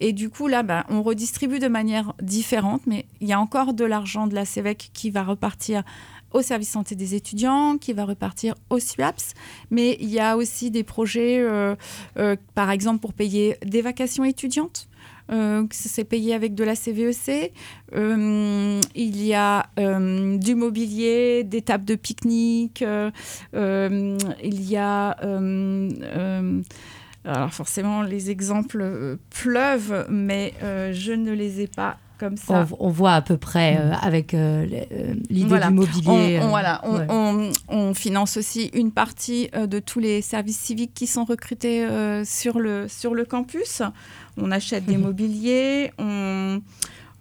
Et 0.00 0.12
du 0.12 0.30
coup, 0.30 0.46
là, 0.46 0.62
bah, 0.62 0.84
on 0.88 1.02
redistribue 1.02 1.58
de 1.58 1.68
manière 1.68 2.14
différente, 2.22 2.82
mais 2.86 3.06
il 3.20 3.28
y 3.28 3.32
a 3.32 3.40
encore 3.40 3.74
de 3.74 3.84
l'argent 3.84 4.26
de 4.26 4.34
la 4.34 4.44
CEVEC 4.44 4.90
qui 4.92 5.10
va 5.10 5.24
repartir 5.24 5.82
au 6.32 6.42
service 6.42 6.70
santé 6.70 6.94
des 6.94 7.14
étudiants, 7.14 7.78
qui 7.78 7.92
va 7.92 8.04
repartir 8.04 8.54
au 8.70 8.78
SUAPS. 8.78 9.34
Mais 9.70 9.96
il 10.00 10.10
y 10.10 10.20
a 10.20 10.36
aussi 10.36 10.70
des 10.70 10.84
projets, 10.84 11.38
euh, 11.40 11.74
euh, 12.18 12.36
par 12.54 12.70
exemple, 12.70 13.00
pour 13.00 13.12
payer 13.12 13.56
des 13.64 13.82
vacations 13.82 14.24
étudiantes. 14.24 14.88
Euh, 15.30 15.66
c'est 15.70 16.04
payé 16.04 16.34
avec 16.34 16.54
de 16.54 16.64
la 16.64 16.74
CVEC. 16.74 17.52
Euh, 17.94 18.80
il 18.94 19.22
y 19.22 19.34
a 19.34 19.66
du 19.76 20.54
mobilier, 20.54 21.44
des 21.44 21.62
tables 21.62 21.84
de 21.84 21.94
pique-nique. 21.96 22.82
il 23.52 24.70
y 24.70 24.76
a 24.76 25.10
alors 27.24 27.52
forcément, 27.52 28.02
les 28.02 28.30
exemples 28.30 29.18
pleuvent, 29.28 30.06
mais 30.08 30.54
je 30.62 31.12
ne 31.12 31.32
les 31.32 31.60
ai 31.60 31.66
pas 31.66 31.98
on, 32.78 32.90
voit 32.90 33.14
à 33.14 33.22
peu 33.22 33.36
près 33.36 33.78
euh, 33.78 33.92
avec 34.00 34.34
euh, 34.34 34.66
euh, 34.92 35.14
l'idée 35.30 35.58
du 35.58 35.70
mobilier. 35.70 36.40
On, 36.42 36.48
voilà, 36.48 36.82
on, 37.68 37.94
finance 37.94 38.36
aussi 38.36 38.70
une 38.74 38.92
partie 38.92 39.48
de 39.48 39.78
tous 39.78 39.98
les 39.98 40.22
services 40.22 40.58
civiques 40.58 40.92
qui 40.94 41.06
sont 41.06 41.24
recrutés 41.24 41.86
sur, 42.24 42.58
le, 42.58 42.86
sur 42.88 43.14
le 43.14 43.24
campus. 43.24 43.82
On 44.36 44.50
achète 44.50 44.84
des 44.84 44.96
mobiliers, 44.98 45.92
on, 45.98 46.60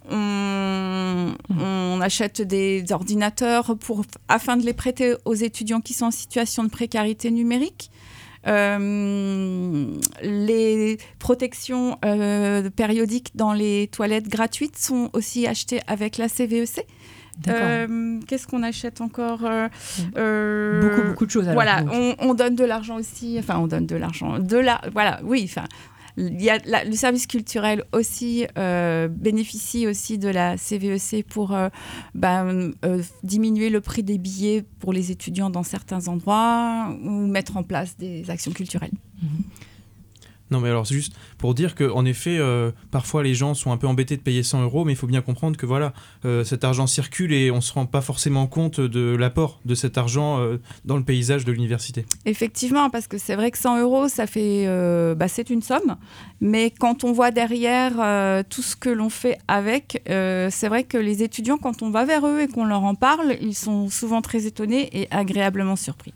on, 0.09 1.99
achète 2.01 2.41
des 2.41 2.83
ordinateurs 2.91 3.75
pour, 3.77 4.05
afin 4.27 4.57
de 4.57 4.65
les 4.65 4.73
prêter 4.73 5.15
aux 5.25 5.33
étudiants 5.33 5.81
qui 5.81 5.93
sont 5.93 6.05
en 6.05 6.11
situation 6.11 6.63
de 6.63 6.69
précarité 6.69 7.31
numérique. 7.31 7.91
Euh, 8.47 9.85
les 10.21 10.97
protections 11.19 11.97
euh, 12.05 12.69
périodiques 12.69 13.31
dans 13.35 13.53
les 13.53 13.87
toilettes 13.87 14.29
gratuites 14.29 14.77
sont 14.77 15.09
aussi 15.13 15.47
achetées 15.47 15.81
avec 15.87 16.17
la 16.17 16.29
CVEC. 16.29 16.85
E 17.47 17.49
euh, 17.49 18.19
qu'est-ce 18.27 18.47
qu'on 18.47 18.63
achète 18.63 18.99
encore 18.99 19.41
Beaucoup, 19.41 21.07
beaucoup 21.07 21.25
de 21.25 21.31
choses. 21.31 21.47
voilà, 21.53 21.83
on, 21.91 22.15
on, 22.19 22.33
donne 22.33 22.55
de 22.55 22.65
l'argent 22.65 22.95
aussi. 22.95 23.35
Enfin, 23.37 23.59
on 23.59 23.67
donne 23.67 23.85
de 23.85 23.95
l'argent. 23.95 24.39
De 24.39 24.57
la, 24.57 24.81
voilà, 24.91 25.19
oui. 25.23 25.47
Enfin, 25.47 25.67
il 26.17 26.41
y 26.41 26.49
le 26.49 26.95
service 26.95 27.27
culturel 27.27 27.83
aussi 27.93 28.47
euh, 28.57 29.07
bénéficie 29.07 29.85
aussi 29.87 30.17
de 30.17 30.29
la 30.29 30.57
CVEC 30.57 31.13
e 31.13 31.21
pour 31.21 31.53
euh, 31.53 31.69
ben, 32.15 32.73
euh, 32.83 33.03
diminuer 33.23 33.69
le 33.69 33.81
prix 33.81 34.01
des 34.01 34.17
billets 34.17 34.65
pour 34.79 34.93
les 34.93 35.11
étudiants 35.11 35.51
dans 35.51 35.63
certains 35.63 36.07
endroits 36.07 36.89
ou 37.03 37.27
mettre 37.27 37.55
en 37.55 37.63
place 37.63 37.97
des 37.97 38.29
actions 38.31 38.51
culturelles. 38.51 38.93
Mhm. 39.21 39.43
Non, 40.49 40.59
mais 40.59 40.69
alors, 40.69 40.87
c'est 40.87 40.95
juste 40.95 41.13
pour 41.37 41.53
dire 41.53 41.75
qu'en 41.75 42.05
effet, 42.05 42.37
euh, 42.39 42.71
parfois 42.91 43.23
les 43.23 43.33
gens 43.33 43.53
sont 43.53 43.71
un 43.71 43.77
peu 43.77 43.87
embêtés 43.87 44.15
de 44.15 44.21
payer 44.21 44.43
100 44.43 44.63
euros, 44.63 44.85
mais 44.85 44.93
il 44.93 44.95
faut 44.95 45.07
bien 45.07 45.21
comprendre 45.21 45.57
que 45.57 45.65
voilà, 45.65 45.93
euh, 46.25 46.43
cet 46.43 46.63
argent 46.63 46.87
circule 46.87 47.33
et 47.33 47.51
on 47.51 47.57
ne 47.57 47.61
se 47.61 47.73
rend 47.73 47.85
pas 47.85 48.01
forcément 48.01 48.47
compte 48.47 48.79
de 48.79 49.15
l'apport 49.15 49.59
de 49.65 49.75
cet 49.75 49.97
argent 49.97 50.39
euh, 50.39 50.57
dans 50.85 50.95
le 50.95 51.03
paysage 51.03 51.43
de 51.43 51.51
l'université. 51.51 52.05
Effectivement, 52.25 52.89
parce 52.89 53.07
que 53.07 53.17
c'est 53.17 53.35
vrai 53.35 53.51
que 53.51 53.57
100 53.57 53.81
euros, 53.81 54.07
ça 54.07 54.25
fait, 54.25 54.67
bah, 55.15 55.27
c'est 55.27 55.49
une 55.49 55.61
somme, 55.61 55.97
mais 56.41 56.71
quand 56.71 57.03
on 57.03 57.11
voit 57.11 57.31
derrière 57.31 58.43
tout 58.49 58.61
ce 58.61 58.75
que 58.75 58.89
l'on 58.89 59.09
fait 59.09 59.37
avec, 59.47 60.01
c'est 60.05 60.67
vrai 60.67 60.83
que 60.83 60.97
les 60.97 61.23
étudiants, 61.23 61.57
quand 61.57 61.81
on 61.81 61.89
va 61.89 62.05
vers 62.05 62.25
eux 62.27 62.41
et 62.41 62.47
qu'on 62.47 62.65
leur 62.65 62.83
en 62.83 62.95
parle, 62.95 63.35
ils 63.41 63.55
sont 63.55 63.89
souvent 63.89 64.21
très 64.21 64.45
étonnés 64.45 64.89
et 64.93 65.07
agréablement 65.11 65.75
surpris. 65.75 66.13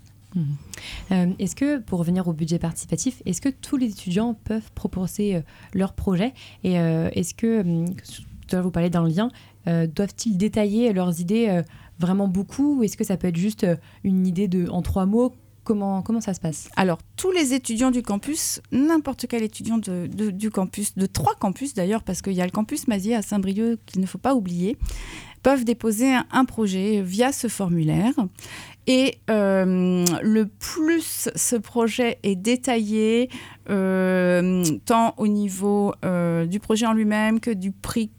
Euh, 1.12 1.28
est-ce 1.40 1.56
que, 1.56 1.80
pour 1.80 2.00
revenir 2.00 2.28
au 2.28 2.34
budget 2.34 2.60
participatif, 2.60 3.22
est-ce 3.26 3.42
que 3.42 3.50
tous 3.50 3.78
les 3.78 3.88
étudiants 3.88 4.34
peuvent 4.34 4.72
proposer 4.74 5.36
euh, 5.36 5.42
leur 5.74 5.94
projet? 5.94 6.34
Et 6.64 6.80
euh, 6.80 7.10
est-ce 7.14 7.34
que, 7.34 7.62
hum, 7.62 7.90
tout 7.96 8.24
à 8.52 8.56
l'heure 8.56 8.64
vous 8.64 8.72
parlez 8.72 8.90
d'un 8.90 9.08
lien, 9.08 9.30
euh, 9.68 9.88
doivent-ils 9.88 10.38
détailler 10.38 10.94
leurs 10.94 11.20
idées 11.20 11.62
vraiment 12.00 12.28
beaucoup? 12.28 12.80
Ou 12.80 12.84
est-ce 12.84 12.98
que 12.98 13.04
ça 13.04 13.18
peut 13.18 13.28
être 13.28 13.38
juste 13.38 13.66
une 14.04 14.26
idée 14.26 14.48
de, 14.48 14.68
en 14.70 14.82
trois 14.82 15.06
mots 15.06 15.34
comment, 15.72 16.22
ça 16.22 16.34
se 16.34 16.40
passe 16.40 16.70
Alors, 16.76 17.00
tous 17.16 17.32
les 17.32 17.54
étudiants 17.54 17.92
du 17.92 18.02
campus, 18.02 18.62
n'importe 18.72 19.26
quel 19.28 19.44
étudiant 19.44 19.78
de, 19.78 20.08
du 20.08 20.50
campus, 20.50 20.96
de 20.96 21.06
trois 21.06 21.36
campus 21.36 21.74
d'ailleurs, 21.74 22.04
parce 22.04 22.22
qu'il 22.22 22.34
y 22.34 22.42
a 22.42 22.46
le 22.46 22.52
campus 22.52 22.88
Mazier 22.88 23.16
à 23.16 23.22
Saint-Brieuc 23.22 23.80
qu'il 23.86 24.02
ne 24.02 24.06
faut 24.06 24.18
pas 24.18 24.36
oublier, 24.36 24.78
peuvent 25.44 25.64
déposer 25.64 26.14
un, 26.14 26.26
un 26.32 26.46
projet 26.46 27.02
via 27.02 27.32
ce 27.32 27.48
formulaire. 27.48 28.14
Et 28.88 29.20
euh, 29.30 30.06
le 30.24 30.46
plus 30.48 31.30
ce 31.36 31.56
projet 31.56 32.18
est 32.24 32.36
détaillé, 32.36 33.30
euh, 33.70 34.64
tant 34.86 35.14
au 35.18 35.28
niveau 35.28 35.94
euh, 36.04 36.46
du 36.46 36.60
projet 36.60 36.88
en 36.88 36.94
lui-même 36.94 37.40
que 37.40 37.52
du 37.52 37.72
prix 37.72 38.12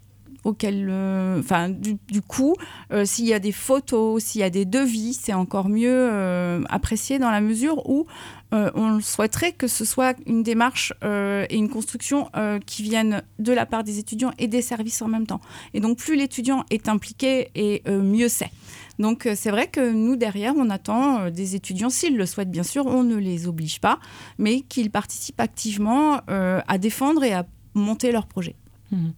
auquel, 0.44 0.88
euh, 0.90 1.38
enfin 1.38 1.68
du, 1.68 2.22
coût, 2.22 2.54
euh, 2.92 3.04
s'il 3.04 3.26
y 3.26 3.34
a 3.34 3.38
des 3.38 3.52
photos, 3.52 4.22
s'il 4.22 4.40
y 4.40 4.44
a 4.44 4.50
des 4.50 4.64
devis, 4.64 5.14
c'est 5.14 5.32
encore 5.32 5.68
mieux 5.68 6.08
euh, 6.11 6.62
apprécié 6.68 7.18
dans 7.18 7.30
la 7.30 7.40
mesure 7.40 7.88
où 7.88 8.06
on 8.54 9.00
souhaiterait 9.00 9.52
que 9.52 9.66
ce 9.66 9.87
soit 9.87 10.14
une 10.26 10.42
démarche 10.42 10.92
et 11.02 11.56
une 11.56 11.70
construction 11.70 12.30
qui 12.66 12.82
viennent 12.82 13.22
de 13.38 13.50
la 13.50 13.64
part 13.64 13.82
des 13.82 13.99
étudiants 13.99 14.30
et 14.38 14.46
des 14.46 14.61
services 14.61 15.00
en 15.00 15.08
même 15.08 15.26
temps. 15.26 15.40
Et 15.72 15.80
donc 15.80 15.96
plus 15.96 16.16
l'étudiant 16.16 16.66
est 16.68 16.90
impliqué 16.90 17.49
et 17.54 17.82
mieux 17.88 18.28
c'est. 18.28 18.50
Donc 18.99 19.26
c'est 19.37 19.50
vrai 19.50 19.68
que 19.68 19.90
nous 19.90 20.16
derrière 20.16 20.52
on 20.54 20.68
attend 20.68 21.30
des 21.30 21.54
étudiants 21.54 21.88
s'ils 21.88 22.18
le 22.18 22.26
souhaitent 22.26 22.50
bien 22.50 22.62
sûr, 22.62 22.84
on 22.84 23.02
ne 23.04 23.16
les 23.16 23.49
oblige 23.49 23.80
pas, 23.80 23.99
mais 24.37 24.61
qu'ils 24.61 24.90
participent 24.90 25.40
activement 25.40 26.20
à 26.26 26.76
défendre 26.76 27.25
et 27.25 27.32
à 27.32 27.46
monter 27.72 28.12
leur 28.12 28.26
projet. 28.26 28.54
Mhm. 28.92 29.12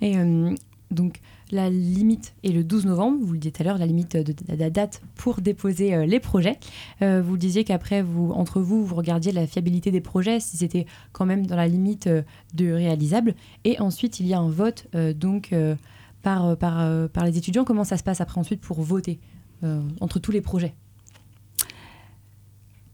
Et 0.00 0.18
euh, 0.18 0.54
donc, 0.90 1.20
la 1.50 1.70
limite 1.70 2.34
est 2.44 2.50
le 2.50 2.62
12 2.62 2.86
novembre, 2.86 3.18
vous 3.20 3.32
le 3.32 3.38
disiez 3.38 3.52
tout 3.52 3.62
à 3.62 3.64
l'heure, 3.64 3.78
la 3.78 3.86
limite 3.86 4.16
de, 4.16 4.68
date 4.68 5.02
pour 5.16 5.40
déposer 5.40 5.94
euh, 5.94 6.06
les 6.06 6.20
projets. 6.20 6.58
Euh, 7.02 7.22
vous 7.22 7.36
disiez 7.36 7.64
qu'après, 7.64 8.02
vous, 8.02 8.30
entre 8.32 8.60
vous, 8.60 8.84
vous 8.84 8.94
regardiez 8.94 9.32
la 9.32 9.46
fiabilité 9.46 9.90
des 9.90 10.00
projets, 10.00 10.40
si 10.40 10.56
c'était 10.56 10.86
quand 11.12 11.26
même 11.26 11.46
dans 11.46 11.56
la 11.56 11.68
limite 11.68 12.08
de 12.08 12.72
réalisable. 12.72 13.34
Et 13.64 13.80
ensuite, 13.80 14.20
il 14.20 14.26
y 14.26 14.34
a 14.34 14.38
un 14.38 14.48
vote 14.48 14.86
donc 15.16 15.54
par, 16.22 16.56
par, 16.56 17.08
par 17.08 17.24
les 17.24 17.38
étudiants. 17.38 17.64
Comment 17.64 17.84
ça 17.84 17.96
se 17.96 18.02
passe 18.02 18.20
après 18.20 18.40
ensuite 18.40 18.60
pour 18.60 18.80
voter 18.82 19.18
entre 20.00 20.18
tous 20.18 20.32
les 20.32 20.40
projets? 20.40 20.74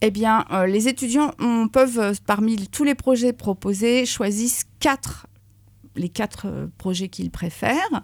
Eh 0.02 0.10
bien, 0.10 0.46
les 0.66 0.88
étudiants 0.88 1.32
peuvent, 1.72 2.18
parmi 2.26 2.56
tous 2.68 2.84
les 2.84 2.94
projets 2.94 3.32
proposés, 3.32 4.06
choisissent 4.06 4.64
quatre, 4.80 5.26
les 5.96 6.08
quatre 6.08 6.46
euh, 6.46 6.66
projets 6.78 7.08
qu'ils 7.08 7.30
préfèrent. 7.30 8.02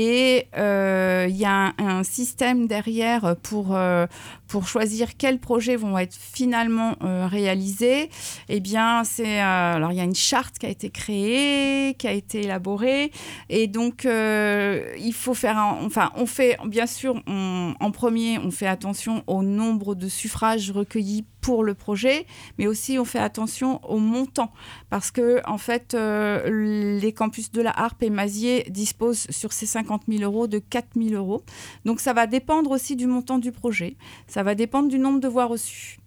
Et 0.00 0.46
euh, 0.56 1.26
il 1.28 1.36
y 1.36 1.44
a 1.44 1.74
un, 1.76 2.04
système 2.04 2.68
derrière 2.68 3.34
pour, 3.42 3.74
euh, 3.74 4.06
pour 4.46 4.68
choisir 4.68 5.16
quels 5.16 5.40
projets 5.40 5.74
vont 5.74 5.98
être 5.98 6.14
finalement 6.14 6.94
euh, 7.02 7.26
réalisés. 7.26 8.08
Eh 8.48 8.60
bien, 8.60 9.02
c'est 9.02 9.40
euh, 9.40 9.74
alors 9.74 9.90
il 9.90 9.98
y 9.98 10.00
a 10.00 10.04
une 10.04 10.14
charte 10.14 10.58
qui 10.58 10.66
a 10.66 10.68
été 10.68 10.90
créée, 10.90 11.94
qui 11.98 12.06
a 12.06 12.12
été 12.12 12.44
élaborée, 12.44 13.10
et 13.48 13.66
donc 13.66 14.06
euh, 14.06 14.94
il 14.98 15.12
faut 15.12 15.34
faire, 15.34 15.58
enfin, 15.84 16.12
on 16.14 16.26
fait 16.26 16.56
bien 16.64 16.86
sûr 16.86 17.22
en 17.26 17.90
premier, 17.90 18.38
on 18.38 18.50
fait 18.52 18.66
attention 18.66 19.22
au 19.26 19.42
nombre 19.42 19.96
de 19.96 20.08
suffrages 20.08 20.70
recueillis 20.70 21.24
pour 21.40 21.64
le 21.64 21.74
projet, 21.74 22.26
mais 22.58 22.66
aussi 22.66 22.98
on 22.98 23.04
fait 23.04 23.18
attention 23.18 23.80
au 23.88 23.98
montant 23.98 24.52
parce 24.90 25.10
que 25.10 25.40
en 25.46 25.58
fait 25.58 25.94
euh, 25.94 26.98
les 27.00 27.12
campus 27.12 27.52
de 27.52 27.62
la 27.62 27.70
Harpe 27.70 28.02
et 28.02 28.10
Mazier 28.10 28.66
disposent 28.68 29.26
sur 29.30 29.52
ces 29.52 29.66
50 29.88 30.02
000 30.08 30.22
euros 30.22 30.46
de 30.46 30.58
4 30.58 30.88
000 30.96 31.14
euros. 31.14 31.42
Donc 31.84 32.00
ça 32.00 32.12
va 32.12 32.26
dépendre 32.26 32.70
aussi 32.70 32.96
du 32.96 33.06
montant 33.06 33.38
du 33.38 33.52
projet, 33.52 33.96
ça 34.26 34.42
va 34.42 34.54
dépendre 34.54 34.88
du 34.88 34.98
nombre 34.98 35.20
de 35.20 35.28
voix 35.28 35.46
reçues. 35.46 35.98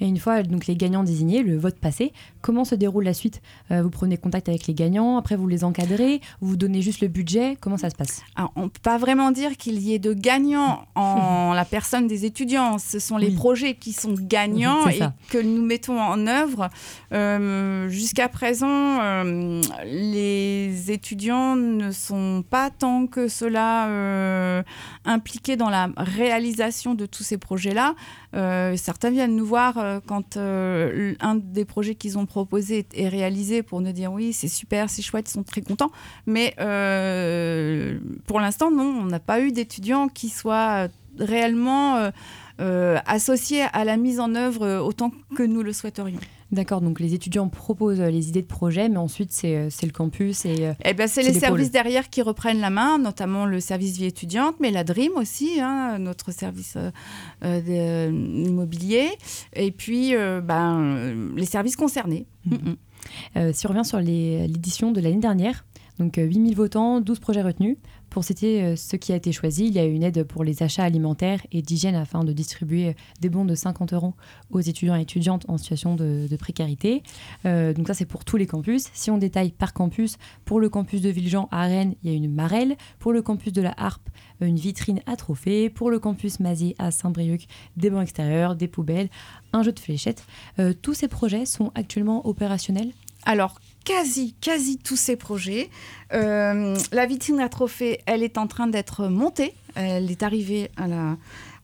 Et 0.00 0.06
une 0.06 0.18
fois 0.18 0.44
donc 0.44 0.66
les 0.66 0.76
gagnants 0.76 1.02
désignés, 1.02 1.42
le 1.42 1.56
vote 1.56 1.76
passé, 1.80 2.12
comment 2.44 2.64
se 2.66 2.74
déroule 2.74 3.04
la 3.04 3.14
suite 3.14 3.40
Euh, 3.70 3.82
Vous 3.82 3.88
prenez 3.88 4.18
contact 4.18 4.50
avec 4.50 4.66
les 4.66 4.74
gagnants, 4.74 5.16
après 5.16 5.34
vous 5.34 5.48
les 5.48 5.64
encadrez, 5.64 6.20
vous 6.42 6.56
donnez 6.56 6.82
juste 6.82 7.00
le 7.00 7.08
budget, 7.08 7.56
comment 7.58 7.78
ça 7.78 7.88
se 7.88 7.94
passe? 7.96 8.20
Alors, 8.36 8.52
on 8.54 8.64
ne 8.64 8.68
peut 8.68 8.80
pas 8.82 8.98
vraiment 8.98 9.30
dire 9.30 9.56
qu'il 9.56 9.78
y 9.80 9.94
ait 9.94 9.98
de 9.98 10.12
gagnants 10.12 10.84
en 10.94 11.52
la 11.60 11.64
personne 11.64 12.06
des 12.06 12.26
étudiants. 12.26 12.76
Ce 12.76 12.98
sont 12.98 13.16
les 13.16 13.28
Oui. 13.28 13.34
projets 13.34 13.74
qui 13.76 13.92
sont 13.94 14.12
gagnants 14.18 14.86
et 14.88 15.00
que 15.30 15.38
nous 15.38 15.64
mettons 15.64 15.98
en 15.98 16.26
œuvre. 16.26 16.68
Euh, 17.12 17.88
Jusqu'à 17.88 18.28
présent, 18.28 18.68
euh, 19.00 19.62
les 19.86 20.90
étudiants 20.90 21.56
ne 21.56 21.90
sont 21.92 22.44
pas 22.48 22.68
tant 22.70 23.06
que 23.06 23.26
cela 23.28 24.62
impliqués 25.06 25.56
dans 25.56 25.70
la 25.70 25.88
réalisation 25.96 26.94
de 26.94 27.06
tous 27.06 27.22
ces 27.22 27.38
projets-là. 27.38 27.94
Certains 28.76 29.10
viennent 29.10 29.34
nous 29.36 29.46
voir 29.46 30.00
quand 30.06 30.36
un 30.36 31.34
des 31.36 31.64
projets 31.64 31.94
qu'ils 31.94 32.18
ont 32.18 32.26
proposé 32.34 32.84
est 32.94 33.08
réalisé 33.08 33.62
pour 33.62 33.80
nous 33.80 33.92
dire 33.92 34.12
oui, 34.12 34.32
c'est 34.32 34.48
super, 34.48 34.90
c'est 34.90 35.02
chouette, 35.02 35.28
ils 35.30 35.32
sont 35.32 35.44
très 35.44 35.62
contents. 35.62 35.92
Mais 36.26 36.52
euh, 36.58 38.00
pour 38.26 38.40
l'instant, 38.40 38.72
non, 38.72 39.02
on 39.02 39.04
n'a 39.04 39.20
pas 39.20 39.38
eu 39.40 39.52
d'étudiants 39.52 40.08
qui 40.08 40.30
soient 40.30 40.88
réellement 41.20 41.96
euh, 41.96 42.10
euh, 42.60 42.98
associés 43.06 43.66
à 43.72 43.84
la 43.84 43.96
mise 43.96 44.18
en 44.18 44.34
œuvre 44.34 44.66
euh, 44.66 44.80
autant 44.80 45.12
que 45.36 45.44
nous 45.44 45.62
le 45.62 45.72
souhaiterions. 45.72 46.18
D'accord, 46.54 46.80
donc 46.80 47.00
les 47.00 47.14
étudiants 47.14 47.48
proposent 47.48 48.00
euh, 48.00 48.10
les 48.10 48.28
idées 48.28 48.42
de 48.42 48.46
projet, 48.46 48.88
mais 48.88 48.96
ensuite 48.96 49.32
c'est 49.32 49.56
euh, 49.56 49.68
le 49.82 49.90
campus 49.90 50.44
et 50.44 50.66
euh, 50.68 50.72
Eh 50.84 50.94
ben, 50.94 51.08
c'est 51.08 51.22
les 51.22 51.32
les 51.32 51.40
services 51.40 51.70
derrière 51.72 52.08
qui 52.08 52.22
reprennent 52.22 52.60
la 52.60 52.70
main, 52.70 52.98
notamment 52.98 53.44
le 53.44 53.58
service 53.58 53.96
vie 53.98 54.04
étudiante, 54.04 54.54
mais 54.60 54.70
la 54.70 54.84
DRIM 54.84 55.10
aussi, 55.16 55.60
hein, 55.60 55.98
notre 55.98 56.30
service 56.32 56.76
euh, 56.76 58.08
de- 58.10 58.46
immobilier, 58.48 59.08
et 59.54 59.72
puis 59.72 60.14
euh, 60.14 60.40
ben, 60.40 61.32
les 61.36 61.46
services 61.46 61.76
concernés. 61.76 62.26
Mhm. 62.46 62.54
Mhm. 62.64 62.76
euh, 63.36 63.50
si 63.52 63.66
on 63.66 63.70
revient 63.70 63.84
sur 63.84 63.98
l'édition 64.00 64.92
de 64.92 65.00
l'année 65.00 65.16
dernière, 65.16 65.64
donc 65.98 66.18
euh, 66.18 66.24
8000 66.24 66.54
votants, 66.54 67.00
12 67.00 67.18
projets 67.18 67.42
retenus. 67.42 67.76
Pour 68.14 68.22
citer 68.22 68.62
euh, 68.62 68.76
ce 68.76 68.94
qui 68.94 69.12
a 69.12 69.16
été 69.16 69.32
choisi, 69.32 69.66
il 69.66 69.72
y 69.72 69.80
a 69.80 69.84
eu 69.84 69.92
une 69.92 70.04
aide 70.04 70.22
pour 70.22 70.44
les 70.44 70.62
achats 70.62 70.84
alimentaires 70.84 71.40
et 71.50 71.62
d'hygiène 71.62 71.96
afin 71.96 72.22
de 72.22 72.32
distribuer 72.32 72.90
euh, 72.90 72.92
des 73.20 73.28
bons 73.28 73.44
de 73.44 73.56
50 73.56 73.92
euros 73.92 74.14
aux 74.52 74.60
étudiants 74.60 74.94
et 74.94 75.00
étudiantes 75.00 75.44
en 75.48 75.58
situation 75.58 75.96
de, 75.96 76.28
précarité. 76.38 77.02
Euh, 77.44 77.72
donc 77.72 77.88
ça 77.88 77.94
c'est 77.94 78.04
pour 78.04 78.24
tous 78.24 78.36
les 78.36 78.46
campus. 78.46 78.84
Si 78.92 79.10
on 79.10 79.18
détaille 79.18 79.50
par 79.50 79.72
campus, 79.72 80.16
pour 80.44 80.60
le 80.60 80.68
campus 80.68 81.00
de 81.00 81.08
Villejean 81.08 81.48
à 81.50 81.62
Rennes, 81.62 81.96
il 82.04 82.10
y 82.12 82.14
a 82.14 82.16
une 82.16 82.32
marelle. 82.32 82.76
Pour 83.00 83.12
le 83.12 83.20
campus 83.20 83.52
de 83.52 83.62
la 83.62 83.74
Harpe, 83.76 84.08
une 84.40 84.58
vitrine 84.58 85.00
à 85.06 85.16
trophées. 85.16 85.68
Pour 85.68 85.90
le 85.90 85.98
campus 85.98 86.38
Mazier 86.38 86.76
à 86.78 86.92
Saint-Brieuc, 86.92 87.48
des 87.76 87.90
bancs 87.90 88.04
extérieurs, 88.04 88.54
des 88.54 88.68
poubelles, 88.68 89.08
un 89.52 89.64
jeu 89.64 89.72
de 89.72 89.80
fléchettes. 89.80 90.24
Tous 90.82 90.94
ces 90.94 91.08
projets 91.08 91.46
sont 91.46 91.72
actuellement 91.74 92.28
opérationnels? 92.28 92.92
Alors, 93.26 93.58
quasi, 93.84 94.34
quasi 94.40 94.78
tous 94.78 94.96
ces 94.96 95.16
projets. 95.16 95.70
Euh, 96.12 96.76
la 96.92 97.06
vitrine 97.06 97.40
à 97.40 97.48
trophées, 97.48 98.00
elle 98.06 98.22
est 98.22 98.38
en 98.38 98.46
train 98.46 98.66
d'être 98.66 99.08
montée. 99.08 99.54
Elle 99.76 100.08
est 100.10 100.22
arrivée 100.22 100.70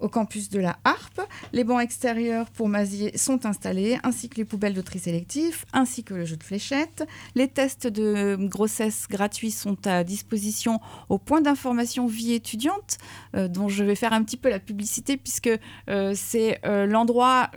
au 0.00 0.08
campus 0.08 0.50
de 0.50 0.58
la 0.58 0.78
Harpe. 0.82 1.20
Les 1.52 1.62
bancs 1.62 1.80
extérieurs 1.80 2.50
pour 2.50 2.68
Mazier 2.68 3.16
sont 3.16 3.46
installés, 3.46 3.98
ainsi 4.02 4.28
que 4.28 4.36
les 4.36 4.44
poubelles 4.44 4.74
de 4.74 4.80
tri 4.80 4.98
sélectif, 4.98 5.64
ainsi 5.72 6.02
que 6.02 6.14
le 6.14 6.24
jeu 6.24 6.36
de 6.36 6.42
fléchettes. 6.42 7.06
Les 7.36 7.46
tests 7.46 7.86
de 7.86 8.36
grossesse 8.36 9.06
gratuits 9.08 9.52
sont 9.52 9.86
à 9.86 10.02
disposition 10.02 10.80
au 11.08 11.18
point 11.18 11.40
d'information 11.40 12.08
vie 12.08 12.32
étudiante, 12.32 12.98
euh, 13.36 13.46
dont 13.46 13.68
je 13.68 13.84
vais 13.84 13.94
faire 13.94 14.12
un 14.12 14.24
petit 14.24 14.36
peu 14.36 14.48
la 14.48 14.58
publicité, 14.58 15.16
puisque 15.16 15.50
euh, 15.88 16.12
c'est 16.16 16.60
l'endroit 16.64 17.50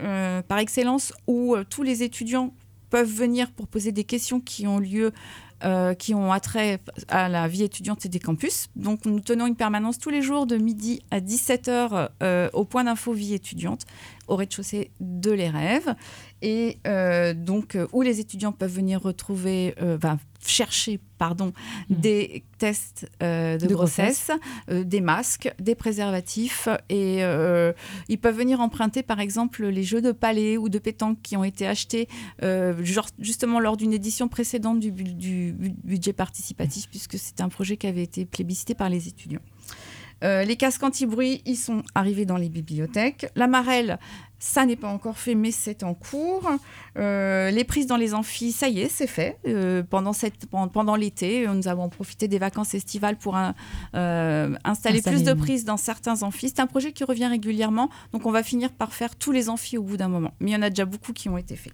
par 0.46 0.58
excellence 0.58 1.12
où 1.26 1.56
tous 1.68 1.82
les 1.82 2.04
étudiants 2.04 2.52
peuvent 2.94 3.12
venir 3.12 3.50
pour 3.50 3.66
poser 3.66 3.90
des 3.90 4.04
questions 4.04 4.38
qui 4.38 4.68
ont 4.68 4.78
lieu, 4.78 5.10
euh, 5.64 5.94
qui 5.94 6.14
ont 6.14 6.30
attrait 6.30 6.78
à 7.08 7.28
la 7.28 7.48
vie 7.48 7.64
étudiante 7.64 8.06
et 8.06 8.08
des 8.08 8.20
campus. 8.20 8.68
Donc 8.76 9.04
nous 9.04 9.18
tenons 9.18 9.48
une 9.48 9.56
permanence 9.56 9.98
tous 9.98 10.10
les 10.10 10.22
jours 10.22 10.46
de 10.46 10.56
midi 10.56 11.02
à 11.10 11.18
17h 11.18 12.10
euh, 12.22 12.48
au 12.52 12.64
point 12.64 12.84
d'info 12.84 13.12
vie 13.12 13.34
étudiante 13.34 13.82
au 14.28 14.36
rez-de-chaussée 14.36 14.92
de 15.00 15.32
Les 15.32 15.48
Rêves. 15.48 15.96
Et 16.40 16.78
euh, 16.86 17.34
donc 17.34 17.76
où 17.92 18.02
les 18.02 18.20
étudiants 18.20 18.52
peuvent 18.52 18.70
venir 18.72 19.02
retrouver, 19.02 19.74
enfin, 19.80 20.20
chercher 20.46 21.00
pardon, 21.18 21.52
Mhm. 21.88 21.96
des 22.00 22.44
tests 22.58 23.08
euh, 23.22 23.56
de, 23.56 23.66
De 23.66 23.74
grossesse, 23.74 24.30
euh, 24.70 24.84
des 24.84 25.00
masques, 25.00 25.50
des 25.58 25.74
préservatifs 25.74 26.68
et 26.88 27.24
euh, 27.24 27.72
ils 28.08 28.18
peuvent 28.18 28.36
venir 28.36 28.60
emprunter 28.60 29.02
par 29.02 29.20
exemple 29.20 29.64
les 29.66 29.82
jeux 29.84 30.02
de 30.02 30.12
palais 30.12 30.56
ou 30.56 30.68
de 30.68 30.78
pétanque 30.78 31.18
qui 31.22 31.36
ont 31.36 31.44
été 31.44 31.66
achetés 31.66 32.08
genre, 32.42 33.06
justement 33.18 33.60
lors 33.60 33.76
d'une 33.76 33.92
édition 33.92 34.28
précédente 34.28 34.80
du, 34.80 34.90
bu- 34.90 35.04
du 35.14 35.52
bu- 35.52 35.74
budget 35.84 36.12
participatif 36.12 36.88
puisque 36.90 37.18
c'est 37.18 37.40
un 37.40 37.48
projet 37.48 37.76
qui 37.76 37.86
avait 37.86 38.02
été 38.02 38.24
plébiscité 38.26 38.74
par 38.74 38.88
les 38.88 39.08
étudiants. 39.08 39.40
Euh, 40.24 40.42
les 40.44 40.56
casques 40.56 40.82
anti-bruit, 40.82 41.42
ils 41.46 41.56
sont 41.56 41.82
arrivés 41.94 42.24
dans 42.26 42.36
les 42.38 42.48
bibliothèques. 42.48 43.26
La 43.36 43.46
marelle, 43.46 43.98
ça 44.38 44.64
n'est 44.66 44.76
pas 44.76 44.88
encore 44.88 45.18
fait, 45.18 45.34
mais 45.34 45.50
c'est 45.50 45.82
en 45.82 45.94
cours. 45.94 46.50
Euh, 46.98 47.50
les 47.50 47.64
prises 47.64 47.86
dans 47.86 47.96
les 47.96 48.14
amphis, 48.14 48.52
ça 48.52 48.68
y 48.68 48.80
est, 48.80 48.88
c'est 48.88 49.06
fait. 49.06 49.38
Euh, 49.46 49.82
pendant 49.82 50.12
cette, 50.12 50.46
pendant, 50.46 50.68
pendant 50.68 50.96
l'été, 50.96 51.46
nous 51.46 51.68
avons 51.68 51.88
profité 51.88 52.28
des 52.28 52.38
vacances 52.38 52.74
estivales 52.74 53.16
pour 53.16 53.36
un- 53.36 53.54
euh, 53.94 54.54
installer, 54.64 54.98
Installer 54.98 55.16
plus 55.16 55.24
de 55.24 55.32
prises 55.34 55.64
dans 55.64 55.76
certains 55.76 56.22
amphis. 56.22 56.48
C'est 56.48 56.60
un 56.60 56.66
projet 56.66 56.92
qui 56.92 57.04
revient 57.04 57.26
régulièrement, 57.26 57.90
donc 58.12 58.26
on 58.26 58.30
va 58.30 58.42
finir 58.42 58.70
par 58.72 58.92
faire 58.94 59.16
tous 59.16 59.32
les 59.32 59.48
amphis 59.48 59.78
au 59.78 59.82
bout 59.82 59.96
d'un 59.96 60.08
moment. 60.08 60.32
Mais 60.40 60.50
il 60.50 60.54
y 60.54 60.56
en 60.56 60.62
a 60.62 60.70
déjà 60.70 60.84
beaucoup 60.84 61.12
qui 61.12 61.28
ont 61.28 61.38
été 61.38 61.56
faits. 61.56 61.72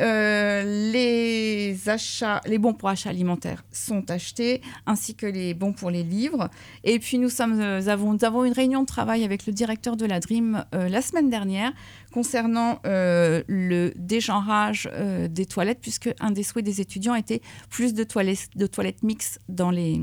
Euh, 0.00 0.90
les 0.92 1.88
achats, 1.88 2.40
les 2.46 2.58
bons 2.58 2.74
pour 2.74 2.88
achats 2.88 3.10
alimentaires 3.10 3.64
sont 3.72 4.10
achetés, 4.10 4.62
ainsi 4.86 5.14
que 5.14 5.26
les 5.26 5.54
bons 5.54 5.72
pour 5.72 5.90
les 5.90 6.02
livres. 6.02 6.48
Et 6.84 6.98
puis 6.98 7.18
nous, 7.18 7.30
euh, 7.40 7.88
avons, 7.88 8.44
une 8.44 8.52
réunion 8.52 8.82
de 8.82 8.86
travail 8.86 9.24
avec 9.24 9.46
le 9.46 9.52
directeur 9.52 9.96
de 9.96 10.06
la 10.06 10.20
Dream 10.20 10.64
euh, 10.74 10.88
la 10.88 11.02
semaine 11.02 11.30
dernière 11.30 11.72
concernant 12.12 12.80
le 12.84 13.92
dégenrage 13.96 14.88
des 15.28 15.44
toilettes, 15.44 15.80
puisque 15.80 16.08
un 16.20 16.30
des 16.30 16.42
souhaits 16.42 16.64
des 16.64 16.80
étudiants 16.80 17.14
était 17.14 17.42
plus 17.68 17.92
de 17.92 18.02
toilettes 18.02 19.02
mixtes 19.02 19.40
dans 19.48 19.70
les, 19.70 20.00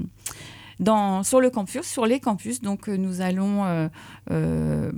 dans, 0.79 1.23
sur 1.23 1.39
le 1.41 1.49
campus, 1.49 1.83
sur 1.83 2.05
les 2.05 2.19
campus. 2.19 2.61
Donc 2.61 2.87
euh, 2.89 2.97
nous 2.97 3.21
allons 3.21 3.63
euh, 3.65 3.87
euh, 4.31 4.91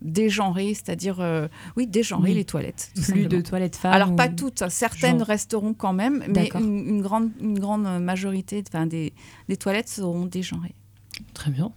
dégenrer, 0.00 0.74
c'est-à-dire 0.74 1.48
oui, 1.76 1.86
dégenrer 1.86 2.30
Oui. 2.30 2.34
les 2.34 2.44
toilettes. 2.44 2.90
tout 2.94 3.02
Plus 3.12 3.26
de 3.26 3.40
toilettes 3.40 3.76
femmes. 3.76 3.92
Alors 3.92 4.14
pas 4.16 4.28
ou- 4.28 4.34
toutes, 4.34 4.68
certaines 4.68 5.18
genre. 5.18 5.26
resteront 5.28 5.74
quand 5.74 5.92
même, 5.92 6.24
mais 6.28 6.48
une, 6.54 6.86
une 6.88 7.02
grande, 7.02 7.30
une 7.40 7.58
grande 7.58 7.86
majorité 8.02 8.62
enfin, 8.68 8.86
des, 8.86 9.12
des 9.48 9.56
toilettes 9.56 9.88
seront 9.88 10.26
dégenrées. 10.26 10.74
Très 11.34 11.50
bien. 11.50 11.72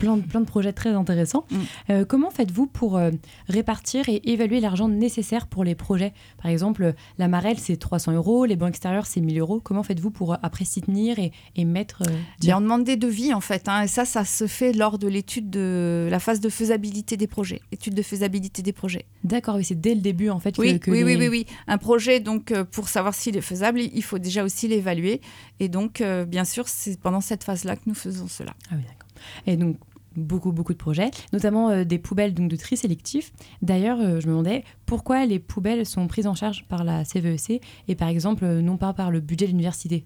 Plein 0.00 0.16
de, 0.16 0.22
plein 0.22 0.40
de 0.40 0.46
projets 0.46 0.72
très 0.72 0.90
intéressants. 0.90 1.44
Mm. 1.50 1.56
Euh, 1.90 2.04
comment 2.04 2.30
faites-vous 2.30 2.66
pour 2.66 2.96
euh, 2.96 3.10
répartir 3.48 4.08
et 4.08 4.20
évaluer 4.32 4.58
l'argent 4.58 4.88
nécessaire 4.88 5.46
pour 5.46 5.62
les 5.62 5.74
projets? 5.76 6.12
Par 6.42 6.50
exemple, 6.50 6.94
la 7.18 7.28
marelle, 7.28 7.58
c'est 7.58 7.76
300 7.76 8.12
euros, 8.14 8.46
les 8.46 8.56
bancs 8.56 8.70
extérieurs, 8.70 9.06
c'est 9.06 9.20
1000 9.20 9.38
euros. 9.38 9.60
Comment 9.62 9.82
faites-vous 9.82 10.10
pour 10.10 10.32
euh, 10.32 10.36
après 10.42 10.64
s'y 10.64 10.80
tenir 10.80 11.18
et, 11.18 11.32
et 11.54 11.64
mettre... 11.64 12.02
Bien, 12.40 12.56
on 12.58 12.60
demande 12.62 12.82
des 12.84 12.96
devis 12.96 13.32
en 13.34 13.40
fait, 13.40 13.68
hein, 13.68 13.82
et 13.82 13.88
ça, 13.88 14.04
ça 14.04 14.24
se 14.24 14.46
fait 14.46 14.72
lors 14.72 14.98
de 14.98 15.06
l'étude 15.06 15.50
de 15.50 16.08
la 16.10 16.18
phase 16.18 16.40
de 16.40 16.48
faisabilité 16.48 17.16
des 17.16 17.26
projets. 17.26 17.60
Étude 17.70 17.94
de 17.94 18.02
faisabilité 18.02 18.62
des 18.62 18.72
projets. 18.72 19.04
D'accord, 19.22 19.56
oui, 19.56 19.64
c'est 19.64 19.78
dès 19.80 19.94
le 19.94 20.00
début 20.00 20.30
en 20.30 20.40
fait 20.40 20.56
Oui, 20.58 20.80
que 20.80 20.90
oui, 20.90 21.02
oui, 21.04 21.16
les- 21.16 21.28
oui, 21.28 21.44
oui. 21.46 21.46
Un 21.68 21.76
projet, 21.78 22.20
donc, 22.20 22.54
pour 22.72 22.88
savoir 22.88 23.12
s'il 23.14 23.36
est 23.36 23.42
faisable, 23.42 23.80
il 23.80 24.02
faut 24.02 24.18
déjà 24.18 24.44
aussi 24.44 24.66
l'évaluer. 24.66 25.20
Et 25.60 25.68
donc, 25.68 26.00
euh, 26.00 26.24
bien 26.24 26.46
sûr, 26.46 26.68
c'est 26.68 26.98
pendant 26.98 27.20
cette 27.20 27.44
phase-là 27.44 27.76
que 27.76 27.82
nous 27.86 27.94
faisons 27.94 28.28
cela. 28.28 28.54
Ah 28.70 28.76
oui, 28.76 28.82
d'accord. 28.82 29.08
Et 29.46 29.56
donc, 29.58 29.76
beaucoup, 30.16 30.52
beaucoup 30.52 30.72
de 30.72 30.78
projets, 30.78 31.10
notamment 31.32 31.70
euh, 31.70 31.84
des 31.84 31.98
poubelles 31.98 32.34
donc, 32.34 32.50
de 32.50 32.56
tri 32.56 32.76
sélectif. 32.76 33.32
D'ailleurs, 33.62 33.98
euh, 34.00 34.20
je 34.20 34.26
me 34.26 34.32
demandais 34.32 34.64
pourquoi 34.86 35.24
les 35.26 35.38
poubelles 35.38 35.86
sont 35.86 36.06
prises 36.08 36.26
en 36.26 36.34
charge 36.34 36.64
par 36.68 36.84
la 36.84 37.04
CVEC 37.04 37.62
et 37.88 37.94
par 37.94 38.08
exemple 38.08 38.44
euh, 38.44 38.60
non 38.60 38.76
pas 38.76 38.92
par 38.92 39.10
le 39.10 39.20
budget 39.20 39.46
de 39.46 39.50
l'université? 39.50 40.04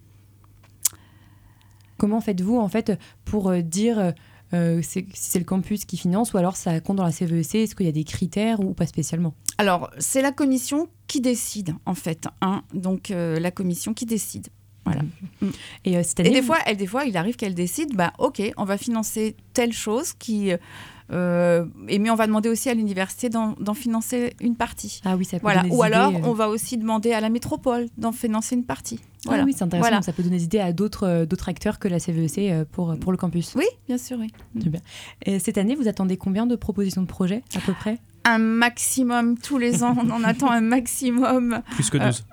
Comment 1.96 2.20
faites-vous 2.20 2.58
en 2.58 2.68
fait 2.68 2.92
pour 3.24 3.52
dire 3.54 4.12
si 4.82 5.06
c'est 5.14 5.38
le 5.38 5.44
campus 5.44 5.84
qui 5.84 5.96
finance 5.96 6.32
ou 6.32 6.38
alors 6.38 6.56
ça 6.56 6.78
compte 6.80 6.96
dans 6.96 7.04
la 7.04 7.12
CVEC 7.12 7.54
Est-ce 7.54 7.74
qu'il 7.74 7.86
y 7.86 7.88
a 7.88 7.92
des 7.92 8.04
critères 8.04 8.60
ou 8.60 8.74
pas 8.74 8.86
spécialement? 8.86 9.34
Alors, 9.58 9.90
c'est 9.98 10.22
la 10.22 10.32
commission 10.32 10.88
qui 11.06 11.20
décide, 11.20 11.74
en 11.86 11.94
fait. 11.94 12.26
hein. 12.40 12.62
Donc, 12.74 13.10
la 13.10 13.50
commission 13.52 13.94
qui 13.94 14.06
décide. 14.06 14.48
Voilà. 14.84 15.02
Et 15.84 15.96
euh, 15.96 16.02
cette 16.04 16.20
Et 16.20 16.30
des 16.30 16.42
fois, 16.42 16.58
elle, 16.66 16.76
des 16.76 16.86
fois, 16.86 17.04
il 17.04 17.16
arrive 17.16 17.36
qu'elle 17.36 17.54
décide, 17.54 17.94
bah, 17.94 18.12
ok, 18.18 18.42
on 18.56 18.64
va 18.64 18.76
financer 18.76 19.34
telle 19.54 19.72
chose 19.72 20.12
qui, 20.18 20.52
euh, 21.12 21.64
et 21.88 21.98
mais 21.98 22.10
on 22.10 22.14
va 22.14 22.26
demander 22.26 22.48
aussi 22.48 22.68
à 22.70 22.74
l'université 22.74 23.28
d'en 23.28 23.74
financer 23.74 24.34
une 24.40 24.56
partie. 24.56 25.00
Ah 25.04 25.16
oui, 25.16 25.24
ça 25.24 25.38
peut 25.38 25.42
Voilà. 25.42 25.60
donner 25.62 25.70
des 25.70 25.76
Ou 25.76 25.82
alors, 25.82 26.12
idées, 26.12 26.20
euh. 26.22 26.28
on 26.28 26.32
va 26.34 26.48
aussi 26.48 26.76
demander 26.78 27.12
à 27.12 27.20
la 27.20 27.28
métropole 27.28 27.86
d'en 27.98 28.12
financer 28.12 28.54
une 28.56 28.64
partie. 28.64 29.00
Voilà. 29.26 29.42
Ah 29.42 29.46
oui, 29.46 29.54
c'est 29.56 29.64
intéressant. 29.64 29.88
Voilà. 29.88 30.02
Ça 30.02 30.12
peut 30.12 30.22
donner 30.22 30.36
des 30.38 30.44
idées 30.44 30.60
à 30.60 30.72
d'autres 30.72 31.24
d'autres 31.24 31.48
acteurs 31.48 31.78
que 31.78 31.88
la 31.88 31.98
CVEC 31.98 32.38
euh, 32.38 32.64
pour, 32.70 32.98
pour 32.98 33.10
le 33.12 33.16
campus. 33.18 33.54
Oui, 33.56 33.64
bien 33.88 33.96
sûr, 33.98 34.18
oui. 34.20 34.30
Super. 34.62 34.80
Et 35.24 35.38
cette 35.38 35.56
année, 35.56 35.74
vous 35.74 35.88
attendez 35.88 36.16
combien 36.18 36.46
de 36.46 36.56
propositions 36.56 37.00
de 37.02 37.06
projets 37.06 37.42
à 37.56 37.60
peu 37.60 37.72
près? 37.72 37.98
Un 38.26 38.38
maximum, 38.38 39.36
tous 39.38 39.58
les 39.58 39.82
ans, 39.84 39.94
on 39.98 40.10
en 40.10 40.24
attend 40.24 40.50
un 40.50 40.62
maximum. 40.62 41.62
Plus 41.72 41.90
que 41.90 41.98
Euh, 41.98 42.06
12. 42.06 42.24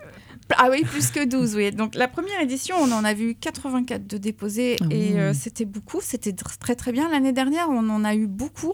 Ah 0.57 0.67
oui, 0.69 0.83
plus 0.83 1.09
que 1.11 1.23
12, 1.25 1.55
oui. 1.55 1.71
Donc 1.71 1.95
la 1.95 2.07
première 2.07 2.39
édition, 2.41 2.75
on 2.79 2.91
en 2.91 3.03
a 3.03 3.13
vu 3.13 3.35
84 3.35 4.07
de 4.07 4.17
déposés 4.17 4.75
Ah 4.81 4.85
et 4.89 5.19
euh, 5.19 5.33
c'était 5.33 5.65
beaucoup, 5.65 5.99
c'était 6.01 6.31
tr- 6.31 6.57
très 6.59 6.75
très 6.75 6.91
bien. 6.91 7.09
L'année 7.09 7.31
dernière, 7.31 7.67
on 7.69 7.89
en 7.89 8.03
a 8.03 8.15
eu 8.15 8.27
beaucoup. 8.27 8.73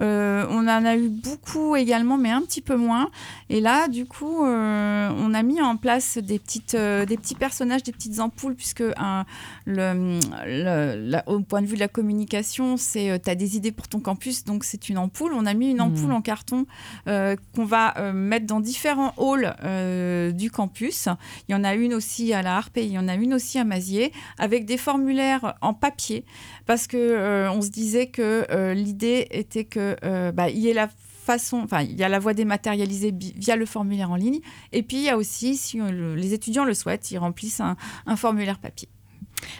Euh, 0.00 0.46
on 0.50 0.60
en 0.68 0.84
a 0.84 0.96
eu 0.96 1.08
beaucoup 1.08 1.76
également, 1.76 2.18
mais 2.18 2.30
un 2.30 2.42
petit 2.42 2.60
peu 2.60 2.76
moins. 2.76 3.10
Et 3.50 3.60
là, 3.60 3.88
du 3.88 4.06
coup, 4.06 4.44
euh, 4.44 5.10
on 5.18 5.34
a 5.34 5.42
mis 5.42 5.60
en 5.60 5.76
place 5.76 6.18
des, 6.18 6.38
petites, 6.38 6.76
des 6.76 7.16
petits 7.16 7.34
personnages, 7.34 7.82
des 7.82 7.92
petites 7.92 8.20
ampoules, 8.20 8.54
puisque 8.54 8.84
un- 8.96 9.24
le, 9.66 10.18
le- 10.46 11.10
la- 11.10 11.28
au 11.28 11.40
point 11.40 11.62
de 11.62 11.66
vue 11.66 11.74
de 11.74 11.80
la 11.80 11.88
communication, 11.88 12.76
c'est 12.76 13.20
tu 13.22 13.30
as 13.30 13.34
des 13.34 13.56
idées 13.56 13.72
pour 13.72 13.88
ton 13.88 14.00
campus, 14.00 14.44
donc 14.44 14.64
c'est 14.64 14.88
une 14.88 14.98
ampoule. 14.98 15.32
On 15.34 15.46
a 15.46 15.54
mis 15.54 15.70
une 15.70 15.80
ampoule 15.80 16.10
Mhm. 16.10 16.14
en 16.16 16.22
carton 16.22 16.66
qu'on 17.06 17.64
va 17.64 18.12
mettre 18.12 18.46
dans 18.46 18.60
différents 18.60 19.12
halls 19.18 20.34
du 20.34 20.50
campus. 20.50 21.08
Il 21.48 21.52
y 21.52 21.54
en 21.54 21.64
a 21.64 21.74
une 21.74 21.94
aussi 21.94 22.32
à 22.32 22.42
la 22.42 22.56
Harpe, 22.56 22.76
il 22.78 22.90
y 22.92 22.98
en 22.98 23.08
a 23.08 23.14
une 23.14 23.34
aussi 23.34 23.58
à 23.58 23.64
Mazier, 23.64 24.12
avec 24.38 24.64
des 24.64 24.76
formulaires 24.76 25.54
en 25.60 25.74
papier, 25.74 26.24
parce 26.66 26.86
que 26.86 26.96
euh, 26.96 27.50
on 27.50 27.62
se 27.62 27.70
disait 27.70 28.06
que 28.08 28.46
euh, 28.50 28.74
l'idée 28.74 29.26
était 29.30 29.64
que 29.64 29.96
euh, 30.04 30.32
bah, 30.32 30.50
il 30.50 30.58
y 30.58 30.68
ait 30.68 30.74
la 30.74 30.88
façon, 30.88 31.58
enfin, 31.64 31.82
il 31.82 31.96
y 31.98 32.04
a 32.04 32.08
la 32.08 32.18
voie 32.20 32.34
dématérialisée 32.34 33.12
via 33.36 33.56
le 33.56 33.66
formulaire 33.66 34.10
en 34.12 34.16
ligne, 34.16 34.38
et 34.72 34.82
puis 34.82 34.98
il 34.98 35.02
y 35.02 35.08
a 35.08 35.16
aussi, 35.16 35.56
si 35.56 35.78
le- 35.78 36.14
les 36.14 36.32
étudiants 36.34 36.64
le 36.64 36.72
souhaitent, 36.74 37.10
ils 37.10 37.18
remplissent 37.18 37.60
un, 37.60 37.76
un 38.06 38.16
formulaire 38.16 38.58
papier. 38.60 38.88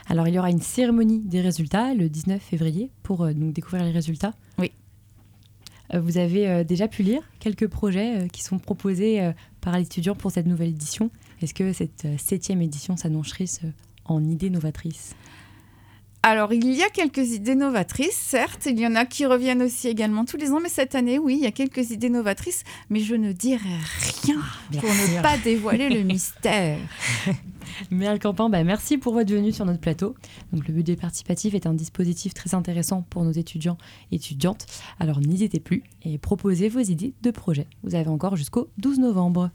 Alors, 0.09 0.27
il 0.29 0.35
y 0.35 0.38
aura 0.38 0.51
une 0.51 0.62
cérémonie 0.62 1.21
des 1.25 1.40
résultats 1.40 1.92
le 1.92 2.09
19 2.09 2.40
février 2.40 2.90
pour 3.03 3.25
euh, 3.25 3.33
donc, 3.35 3.53
découvrir 3.53 3.85
les 3.85 3.90
résultats? 3.90 4.33
Oui. 4.59 4.71
Euh, 5.94 6.01
vous 6.01 6.18
avez 6.18 6.49
euh, 6.49 6.64
déjà 6.64 6.88
pu 6.88 7.03
lire 7.03 7.22
quelques 7.40 7.68
projets 7.68 8.16
euh, 8.16 8.29
qui 8.29 8.42
sont 8.42 8.59
proposés 8.59 9.33
par 9.61 9.77
les 9.77 9.83
étudiants 9.83 10.14
pour 10.14 10.31
cette 10.31 10.46
nouvelle 10.46 10.70
édition. 10.70 11.11
Est-ce 11.42 11.55
que 11.55 11.72
cette 11.72 12.07
septième 12.18 12.62
édition 12.62 12.96
s'annoncerait 12.96 13.44
euh, 13.64 13.70
en 14.07 14.25
idées 14.25 14.51
novatrices? 14.51 15.14
Alors, 16.22 16.53
il 16.53 16.72
y 16.72 16.83
a 16.83 16.88
quelques 16.88 17.31
idées 17.35 17.55
novatrices, 17.55 18.16
certes. 18.16 18.66
Il 18.66 18.81
y 18.81 18.87
en 18.87 18.96
a 18.96 19.05
qui 19.05 19.27
reviennent 19.27 19.62
aussi 19.62 19.87
également 19.87 20.25
tous 20.25 20.37
les 20.37 20.51
ans. 20.51 20.59
Mais 20.61 20.68
cette 20.68 20.96
année, 20.96 21.20
oui, 21.20 21.37
il 21.38 21.44
y 21.44 21.46
a 21.46 21.53
quelques 21.53 21.90
idées 21.92 22.09
novatrices. 22.09 22.64
Mais 22.90 22.99
je 22.99 23.14
ne 23.14 23.31
dirai 23.31 23.61
rien 24.25 24.40
bien 24.70 24.81
pour 24.81 24.90
ne 24.90 25.22
pas 25.22 25.38
dévoiler 25.38 25.88
le 25.88 26.03
mystère. 26.03 26.79
Merle 27.91 28.19
Campin, 28.19 28.49
bah, 28.49 28.65
merci 28.65 28.99
pour 28.99 29.12
votre 29.12 29.33
venue 29.33 29.53
sur 29.53 29.65
notre 29.65 29.81
plateau. 29.81 30.15
Donc, 30.53 30.67
le 30.69 30.75
budget 30.75 30.97
participatif 30.97 31.55
est 31.55 31.67
un 31.67 31.75
dispositif 31.75 32.35
très 32.35 32.55
intéressant 32.55 33.03
pour 33.11 33.25
nos 33.25 33.33
étudiants 33.33 33.79
et 34.11 34.17
étudiantes. 34.17 34.67
Alors 34.99 35.21
n'hésitez 35.21 35.61
plus 35.61 35.85
et 36.03 36.19
proposez 36.19 36.69
vos 36.69 36.81
idées 36.81 37.15
de 37.23 37.31
projets. 37.31 37.67
Vous 37.83 37.95
avez 37.95 38.09
encore 38.09 38.37
jusqu'au 38.37 38.69
12 38.79 38.99
novembre. 39.01 39.51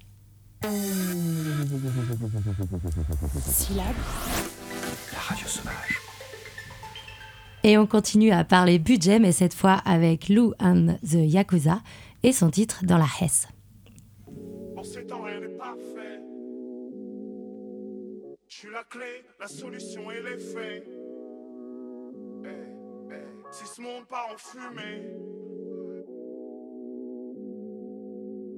Et 7.64 7.78
on 7.78 7.86
continue 7.86 8.32
à 8.32 8.44
parler 8.44 8.80
budget, 8.80 9.20
mais 9.20 9.32
cette 9.32 9.54
fois 9.54 9.74
avec 9.86 10.30
Lou 10.30 10.54
and 10.60 10.98
the 11.04 11.14
Yakuza 11.14 11.82
et 12.24 12.32
son 12.32 12.50
titre 12.50 12.86
dans 12.86 12.98
la 12.98 13.08
Hesse. 13.22 13.48
En 14.76 14.84
ces 14.84 15.06
temps, 15.06 15.22
rien 15.22 15.40
n'est 15.40 15.58
parfait. 15.58 16.11
Suis 18.62 18.70
la 18.70 18.84
clé, 18.84 19.26
la 19.40 19.48
solution 19.48 20.12
et 20.12 20.22
les 20.22 20.38
faits. 20.38 20.84
Eh, 22.46 22.48
eh, 23.12 23.26
Si 23.50 23.66
ce 23.66 23.82
monde 23.82 24.06
part 24.08 24.28
en 24.32 24.38
fumée, 24.38 25.16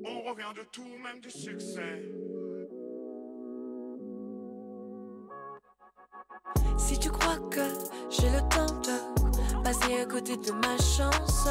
on 0.04 0.30
revient 0.30 0.54
de 0.58 0.64
tout, 0.74 0.84
même 1.02 1.22
du 1.22 1.32
succès. 1.32 2.04
Si 6.78 7.00
tu 7.00 7.10
crois 7.10 7.40
que 7.50 7.66
j'ai 8.10 8.30
le 8.30 8.42
temps 8.50 8.82
de 8.82 9.64
passer 9.64 10.02
à 10.02 10.06
côté 10.06 10.36
de 10.36 10.52
ma 10.52 10.78
chance, 10.80 11.48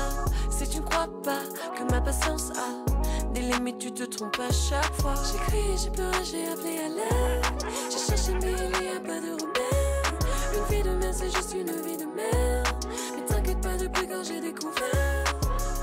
si 0.50 0.68
tu 0.68 0.80
ne 0.80 0.84
crois 0.84 1.08
pas 1.22 1.42
que 1.74 1.90
ma 1.90 2.02
patience 2.02 2.50
a 2.50 2.84
des 3.32 3.40
limites, 3.40 3.78
tu 3.78 3.92
te 3.92 4.04
trompes 4.04 4.40
à 4.40 4.52
chaque 4.52 4.92
fois. 5.00 5.14
J'ai 5.32 5.38
crié, 5.38 5.74
j'ai 5.82 5.90
pleuré, 5.90 6.22
j'ai 6.22 6.48
appelé 6.48 6.78
à 6.80 6.88
l'aide. 6.88 7.91
Mais 8.30 8.52
il 8.52 8.80
n'y 8.80 8.88
a 8.88 9.00
pas 9.00 9.20
de 9.20 9.32
remède. 9.32 10.16
Une 10.54 10.64
vie 10.76 10.82
de 10.82 10.90
merde, 10.90 11.14
c'est 11.14 11.34
juste 11.34 11.54
une 11.54 11.72
vie 11.82 11.96
de 11.96 12.04
merde. 12.04 12.68
Mais 13.16 13.24
t'inquiète 13.26 13.60
pas, 13.60 13.76
depuis 13.76 14.06
quand 14.06 14.22
j'ai 14.22 14.40
découvert? 14.40 15.24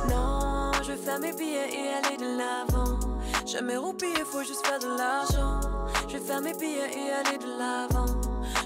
Non, 0.09 0.71
je 0.81 0.93
vais 0.93 0.97
faire 0.97 1.19
mes 1.19 1.33
billets 1.33 1.69
et 1.73 1.89
aller 1.93 2.17
de 2.17 2.37
l'avant. 2.37 2.97
Jamais 3.45 3.75
roupiller, 3.75 4.23
faut 4.25 4.43
juste 4.43 4.65
faire 4.65 4.79
de 4.79 4.87
l'argent. 4.97 5.59
Je 6.07 6.17
vais 6.17 6.23
faire 6.23 6.41
mes 6.41 6.53
billets 6.53 6.91
et 6.93 7.11
aller 7.11 7.37
de 7.37 7.57
l'avant. 7.57 8.05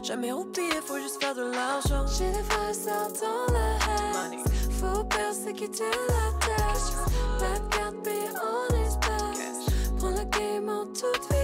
Jamais 0.04 0.32
roupillé, 0.32 0.80
faut 0.86 1.00
juste 1.00 1.20
faire 1.22 1.34
de 1.34 1.42
l'argent. 1.52 2.06
J'ai 2.18 2.32
des 2.32 2.44
sorts 2.74 3.12
dans 3.22 3.54
la 3.54 4.30
haine. 4.30 4.44
Faut 4.80 5.04
persécuter 5.06 5.92
la 6.10 6.46
tâche. 6.46 6.94
La 7.40 7.60
carte 7.76 7.96
paye 8.04 8.30
en 8.38 8.68
espèces. 8.76 9.66
Prends 9.98 10.12
le 10.12 10.26
game 10.26 10.70
en 10.70 10.86
toute 10.86 11.24
vitesse. 11.32 11.43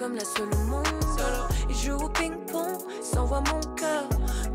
Comme 0.00 0.14
la 0.14 0.24
seule 0.24 0.48
au 0.54 0.66
monde. 0.66 0.86
Et 1.68 1.74
je 1.74 1.90
joue 1.90 1.96
au 1.96 2.08
ping-pong, 2.08 2.78
s'envoie 3.02 3.40
mon 3.40 3.60
cœur. 3.74 4.08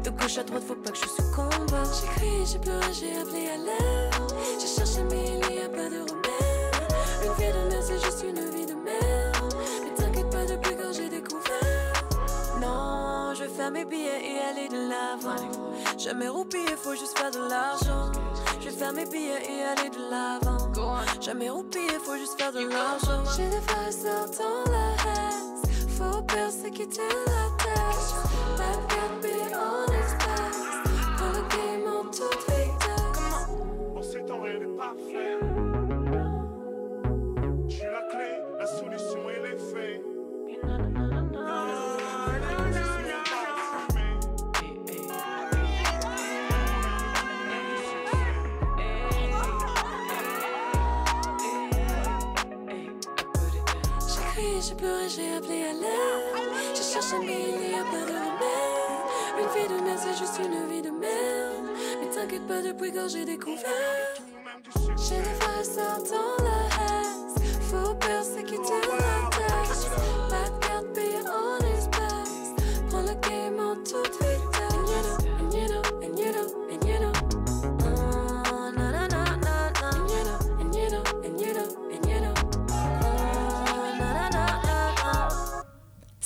De 0.04 0.10
gauche 0.10 0.38
à 0.38 0.44
droite, 0.44 0.64
faut 0.68 0.76
pas 0.76 0.92
que 0.92 0.98
je 0.98 1.08
succombe. 1.08 1.50
J'ai 1.70 2.08
crié, 2.16 2.46
j'ai 2.46 2.60
pleuré, 2.60 2.86
j'ai 2.94 3.16
appelé 3.18 3.48
à 3.50 3.58
l'aide. 3.58 4.34
J'ai 4.60 4.68
cherché, 4.68 5.04
mais 5.10 5.26
il 5.28 5.56
n'y 5.56 5.62
a 5.62 5.70
pas 5.70 5.90
de 5.90 6.00
remède. 6.00 6.94
Une 7.24 7.34
vie 7.34 7.52
de 7.52 7.70
merde, 7.70 7.84
c'est 7.86 8.04
juste 8.04 8.24
une 8.28 8.50
vie 8.56 8.66
de 8.66 8.74
merde. 8.74 9.35
Non, 13.66 13.72
je 13.72 13.80
vais 13.80 13.86
faire 13.86 13.86
mes 13.86 13.86
billets 13.86 14.22
et 14.24 14.40
aller 14.40 14.70
de 14.70 14.90
l'avant. 14.90 15.98
Jamais 15.98 16.28
roupillé, 16.28 16.76
faut 16.78 16.96
juste 16.96 17.18
faire 17.18 17.32
de 17.32 17.50
l'argent. 17.50 18.12
Je 18.60 18.66
vais 18.66 18.76
faire 18.76 18.94
mes 18.94 19.06
billets 19.06 19.42
et 19.50 19.64
aller 19.64 19.90
de 19.90 20.10
l'avant. 20.10 20.58
Jamais 21.22 21.50
roupillé, 21.50 21.90
faut 22.04 22.16
juste 22.16 22.40
faire 22.40 22.52
de 22.52 22.68
l'argent. 22.68 23.24
J'ai 23.36 23.48
des 23.50 23.92
sorts 23.92 24.30
dans 24.38 24.72
la 24.72 24.92
haine. 25.06 25.90
Faut 25.90 26.22
persécuter 26.24 27.02
la 27.26 27.64
tâche. 27.64 28.14
La 28.58 28.76
carte 28.88 29.22
paye 29.22 29.56
en 29.56 29.92
espèces. 29.94 30.66
Prends 31.18 31.32
le 31.32 31.42
game 31.50 31.88
en 31.88 32.04
toute 32.06 32.46
vitesse. 32.48 33.20
En 33.96 34.02
ces 34.02 34.26
temps, 34.26 34.42
rien 34.42 34.60
n'est 34.60 34.78
parfait. 34.78 35.75
J'ai 55.08 55.36
appelé 55.36 55.64
à 55.64 55.74
l'aide. 55.74 56.50
J'ai 56.76 56.84
cherché, 56.84 57.16
mais 57.20 57.40
il 57.50 57.70
n'y 57.70 57.76
a 57.76 57.84
pas 57.84 58.06
de 58.06 58.16
remède. 58.26 58.86
Une 59.40 59.48
vie 59.54 59.68
de 59.68 59.84
merde, 59.84 60.00
c'est 60.00 60.18
juste 60.18 60.40
une 60.40 60.68
vie 60.70 60.82
de 60.82 60.90
merde. 60.92 61.68
Mais 62.02 62.10
t'inquiète 62.10 62.48
pas, 62.48 62.62
depuis 62.62 62.92
quand 62.92 63.08
j'ai 63.08 63.26
découvert? 63.26 64.16
J'ai 64.98 65.18
des 65.18 65.36
vrais 65.40 65.64
sorts 65.64 66.04
dans 66.10 66.44
la 66.44 66.60
haine. 66.78 67.36
Faut 67.62 67.94
persécuter 67.96 68.82
la 68.88 69.30
tâche. 69.30 69.86
La 70.30 70.68
carte 70.68 70.88
paye 70.94 71.20
en 71.28 71.58
espèces. 71.78 72.54
Prends 72.90 73.02
le 73.02 73.16
game 73.28 73.60
en 73.60 73.76
toute 73.76 74.25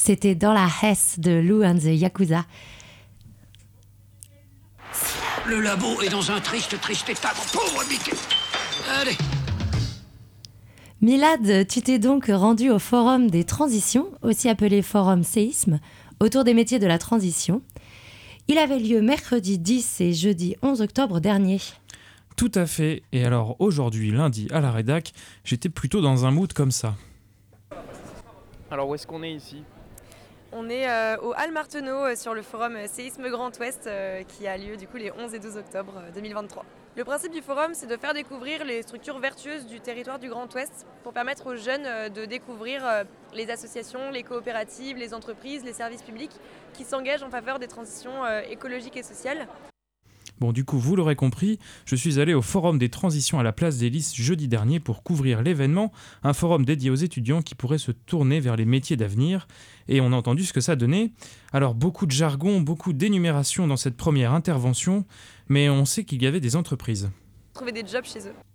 C'était 0.10 0.34
dans 0.34 0.54
la 0.54 0.68
Hesse 0.82 1.20
de 1.20 1.30
Lou 1.34 1.64
and 1.64 1.76
the 1.76 1.94
Yakuza. 1.94 2.44
Le 5.48 5.62
labo 5.62 6.02
est 6.02 6.10
dans 6.10 6.32
un 6.32 6.40
triste, 6.42 6.82
triste 6.82 7.10
état, 7.10 7.30
mon 7.38 7.60
pauvre 7.60 7.88
Mickey. 7.88 8.18
Allez, 9.00 9.16
Milad, 11.00 11.68
tu 11.68 11.84
t'es 11.84 12.00
donc 12.00 12.26
rendu 12.26 12.72
au 12.72 12.80
Forum 12.80 13.30
des 13.30 13.44
transitions, 13.44 14.08
aussi 14.24 14.50
appelé 14.50 14.82
Forum 14.82 15.24
séisme, 15.24 15.80
autour 16.20 16.44
des 16.44 16.56
métiers 16.56 16.80
de 16.80 16.88
la 16.88 16.98
transition. 16.98 17.62
Il 18.48 18.58
avait 18.58 18.80
lieu 18.80 19.04
mercredi 19.04 19.60
10 19.60 20.02
et 20.02 20.14
jeudi 20.14 20.56
11 20.64 20.82
octobre 20.82 21.20
dernier. 21.20 21.60
Tout 22.36 22.52
à 22.56 22.66
fait. 22.66 23.04
Et 23.12 23.26
alors 23.26 23.58
aujourd'hui, 23.60 24.10
lundi, 24.10 24.48
à 24.50 24.60
la 24.60 24.72
rédac, 24.72 25.14
j'étais 25.44 25.70
plutôt 25.70 26.02
dans 26.02 26.26
un 26.26 26.32
mood 26.32 26.52
comme 26.52 26.72
ça. 26.72 26.96
Alors 28.72 28.90
où 28.90 28.96
est-ce 28.96 29.06
qu'on 29.06 29.22
est 29.22 29.34
ici? 29.34 29.58
On 30.52 30.68
est 30.68 30.90
euh, 30.90 31.18
au 31.18 31.34
Hall 31.34 31.52
Marteneau 31.52 32.16
sur 32.16 32.34
le 32.34 32.42
forum 32.42 32.76
euh, 32.76 32.88
Séisme 32.88 33.30
Grand 33.30 33.56
Ouest 33.60 33.86
euh, 33.86 34.24
qui 34.24 34.48
a 34.48 34.58
lieu 34.58 34.78
du 34.78 34.88
coup 34.88 34.98
les 34.98 35.12
11 35.12 35.36
et 35.36 35.40
12 35.40 35.58
octobre 35.58 35.94
euh, 35.98 36.12
2023. 36.12 36.66
Le 36.96 37.04
principe 37.04 37.32
du 37.32 37.44
forum, 37.44 37.76
c'est 37.76 37.86
de 37.86 37.96
faire 37.98 38.16
découvrir 38.16 38.66
les 38.66 38.82
structures 38.82 39.20
vertueuses 39.20 39.68
du 39.68 39.80
territoire 39.80 40.18
du 40.18 40.28
Grand 40.28 40.52
Ouest 40.56 40.88
pour 41.04 41.14
permettre 41.14 41.46
aux 41.46 41.56
jeunes 41.56 42.10
de 42.10 42.26
découvrir 42.26 42.82
les 43.34 43.50
associations, 43.52 44.10
les 44.10 44.24
coopératives, 44.24 44.98
les 44.98 45.14
entreprises, 45.14 45.64
les 45.64 45.72
services 45.72 46.02
publics 46.02 46.36
qui 46.74 46.84
s'engagent 46.84 47.24
en 47.24 47.30
faveur 47.30 47.60
des 47.60 47.68
transitions 47.68 48.28
écologiques 48.50 48.98
et 48.98 49.04
sociales. 49.04 49.48
Bon, 50.40 50.54
du 50.54 50.64
coup, 50.64 50.80
vous 50.80 50.96
l'aurez 50.96 51.18
compris, 51.18 51.60
je 51.86 51.96
suis 51.96 52.20
allé 52.20 52.34
au 52.34 52.42
Forum 52.42 52.78
des 52.78 52.90
transitions 52.90 53.40
à 53.40 53.44
la 53.44 53.52
place 53.52 53.78
des 53.78 53.90
Lys 53.90 54.16
jeudi 54.16 54.48
dernier 54.48 54.80
pour 54.80 55.04
couvrir 55.04 55.42
l'événement, 55.42 55.92
un 56.24 56.34
forum 56.34 56.64
dédié 56.64 56.90
aux 56.90 56.96
étudiants 56.96 57.42
qui 57.42 57.56
pourraient 57.56 57.78
se 57.78 57.92
tourner 57.92 58.40
vers 58.40 58.56
les 58.56 58.66
métiers 58.66 58.96
d'avenir. 58.96 59.48
Et 59.90 60.00
on 60.00 60.14
a 60.14 60.16
entendu 60.16 60.46
ce 60.46 60.54
que 60.54 60.62
ça 60.62 60.76
donnait. 60.76 61.12
Alors, 61.52 61.76
beaucoup 61.76 62.06
de 62.06 62.12
jargon, 62.12 62.62
beaucoup 62.62 62.94
d'énumération 62.94 63.68
dans 63.68 63.78
cette 63.78 63.98
première 63.98 64.34
intervention, 64.34 65.06
mais 65.50 65.70
on 65.70 65.84
sait 65.84 66.06
qu'il 66.06 66.24
y 66.24 66.28
avait 66.28 66.40
des 66.40 66.56
entreprises. 66.56 67.10
Trouver 67.54 67.72
des 67.72 67.86
jobs 67.86 68.06
chez 68.06 68.20
eux. 68.20 68.49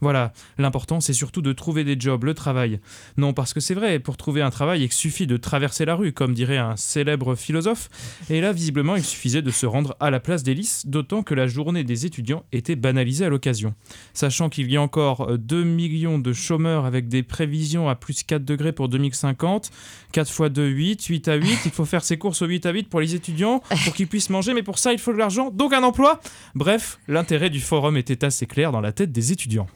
Voilà, 0.00 0.32
l'important 0.58 1.00
c'est 1.00 1.12
surtout 1.12 1.42
de 1.42 1.52
trouver 1.52 1.84
des 1.84 1.96
jobs, 1.98 2.24
le 2.24 2.34
travail. 2.34 2.80
Non, 3.16 3.32
parce 3.32 3.52
que 3.52 3.60
c'est 3.60 3.74
vrai, 3.74 3.98
pour 3.98 4.16
trouver 4.16 4.42
un 4.42 4.50
travail, 4.50 4.82
il 4.82 4.92
suffit 4.92 5.26
de 5.26 5.36
traverser 5.36 5.84
la 5.84 5.94
rue, 5.94 6.12
comme 6.12 6.34
dirait 6.34 6.56
un 6.56 6.76
célèbre 6.76 7.34
philosophe. 7.34 7.88
Et 8.30 8.40
là, 8.40 8.52
visiblement, 8.52 8.96
il 8.96 9.04
suffisait 9.04 9.42
de 9.42 9.50
se 9.50 9.66
rendre 9.66 9.96
à 10.00 10.10
la 10.10 10.20
place 10.20 10.42
des 10.42 10.54
Lys, 10.54 10.86
d'autant 10.86 11.22
que 11.22 11.34
la 11.34 11.46
journée 11.46 11.84
des 11.84 12.06
étudiants 12.06 12.44
était 12.52 12.76
banalisée 12.76 13.24
à 13.24 13.28
l'occasion. 13.28 13.74
Sachant 14.14 14.48
qu'il 14.48 14.70
y 14.70 14.76
a 14.76 14.82
encore 14.82 15.30
euh, 15.30 15.38
2 15.38 15.64
millions 15.64 16.18
de 16.18 16.32
chômeurs 16.32 16.84
avec 16.84 17.08
des 17.08 17.22
prévisions 17.22 17.88
à 17.88 17.94
plus 17.94 18.22
4 18.22 18.44
degrés 18.44 18.72
pour 18.72 18.88
2050, 18.88 19.70
4 20.12 20.30
fois 20.30 20.48
2, 20.48 20.66
8, 20.66 21.04
8 21.04 21.28
à 21.28 21.34
8, 21.34 21.58
il 21.64 21.70
faut 21.70 21.84
faire 21.84 22.04
ses 22.04 22.18
courses 22.18 22.42
au 22.42 22.46
8 22.46 22.66
à 22.66 22.70
8 22.70 22.88
pour 22.88 23.00
les 23.00 23.14
étudiants, 23.14 23.62
pour 23.84 23.94
qu'ils 23.94 24.08
puissent 24.08 24.30
manger, 24.30 24.54
mais 24.54 24.62
pour 24.62 24.78
ça, 24.78 24.92
il 24.92 24.98
faut 24.98 25.12
de 25.12 25.18
l'argent, 25.18 25.50
donc 25.50 25.72
un 25.72 25.82
emploi. 25.82 26.20
Bref, 26.54 26.98
l'intérêt 27.08 27.50
du 27.50 27.60
forum 27.60 27.96
était 27.96 28.24
assez 28.24 28.46
clair 28.46 28.72
dans 28.72 28.80
la 28.80 28.92
tête 28.92 29.12
des 29.12 29.32
étudiants. 29.32 29.66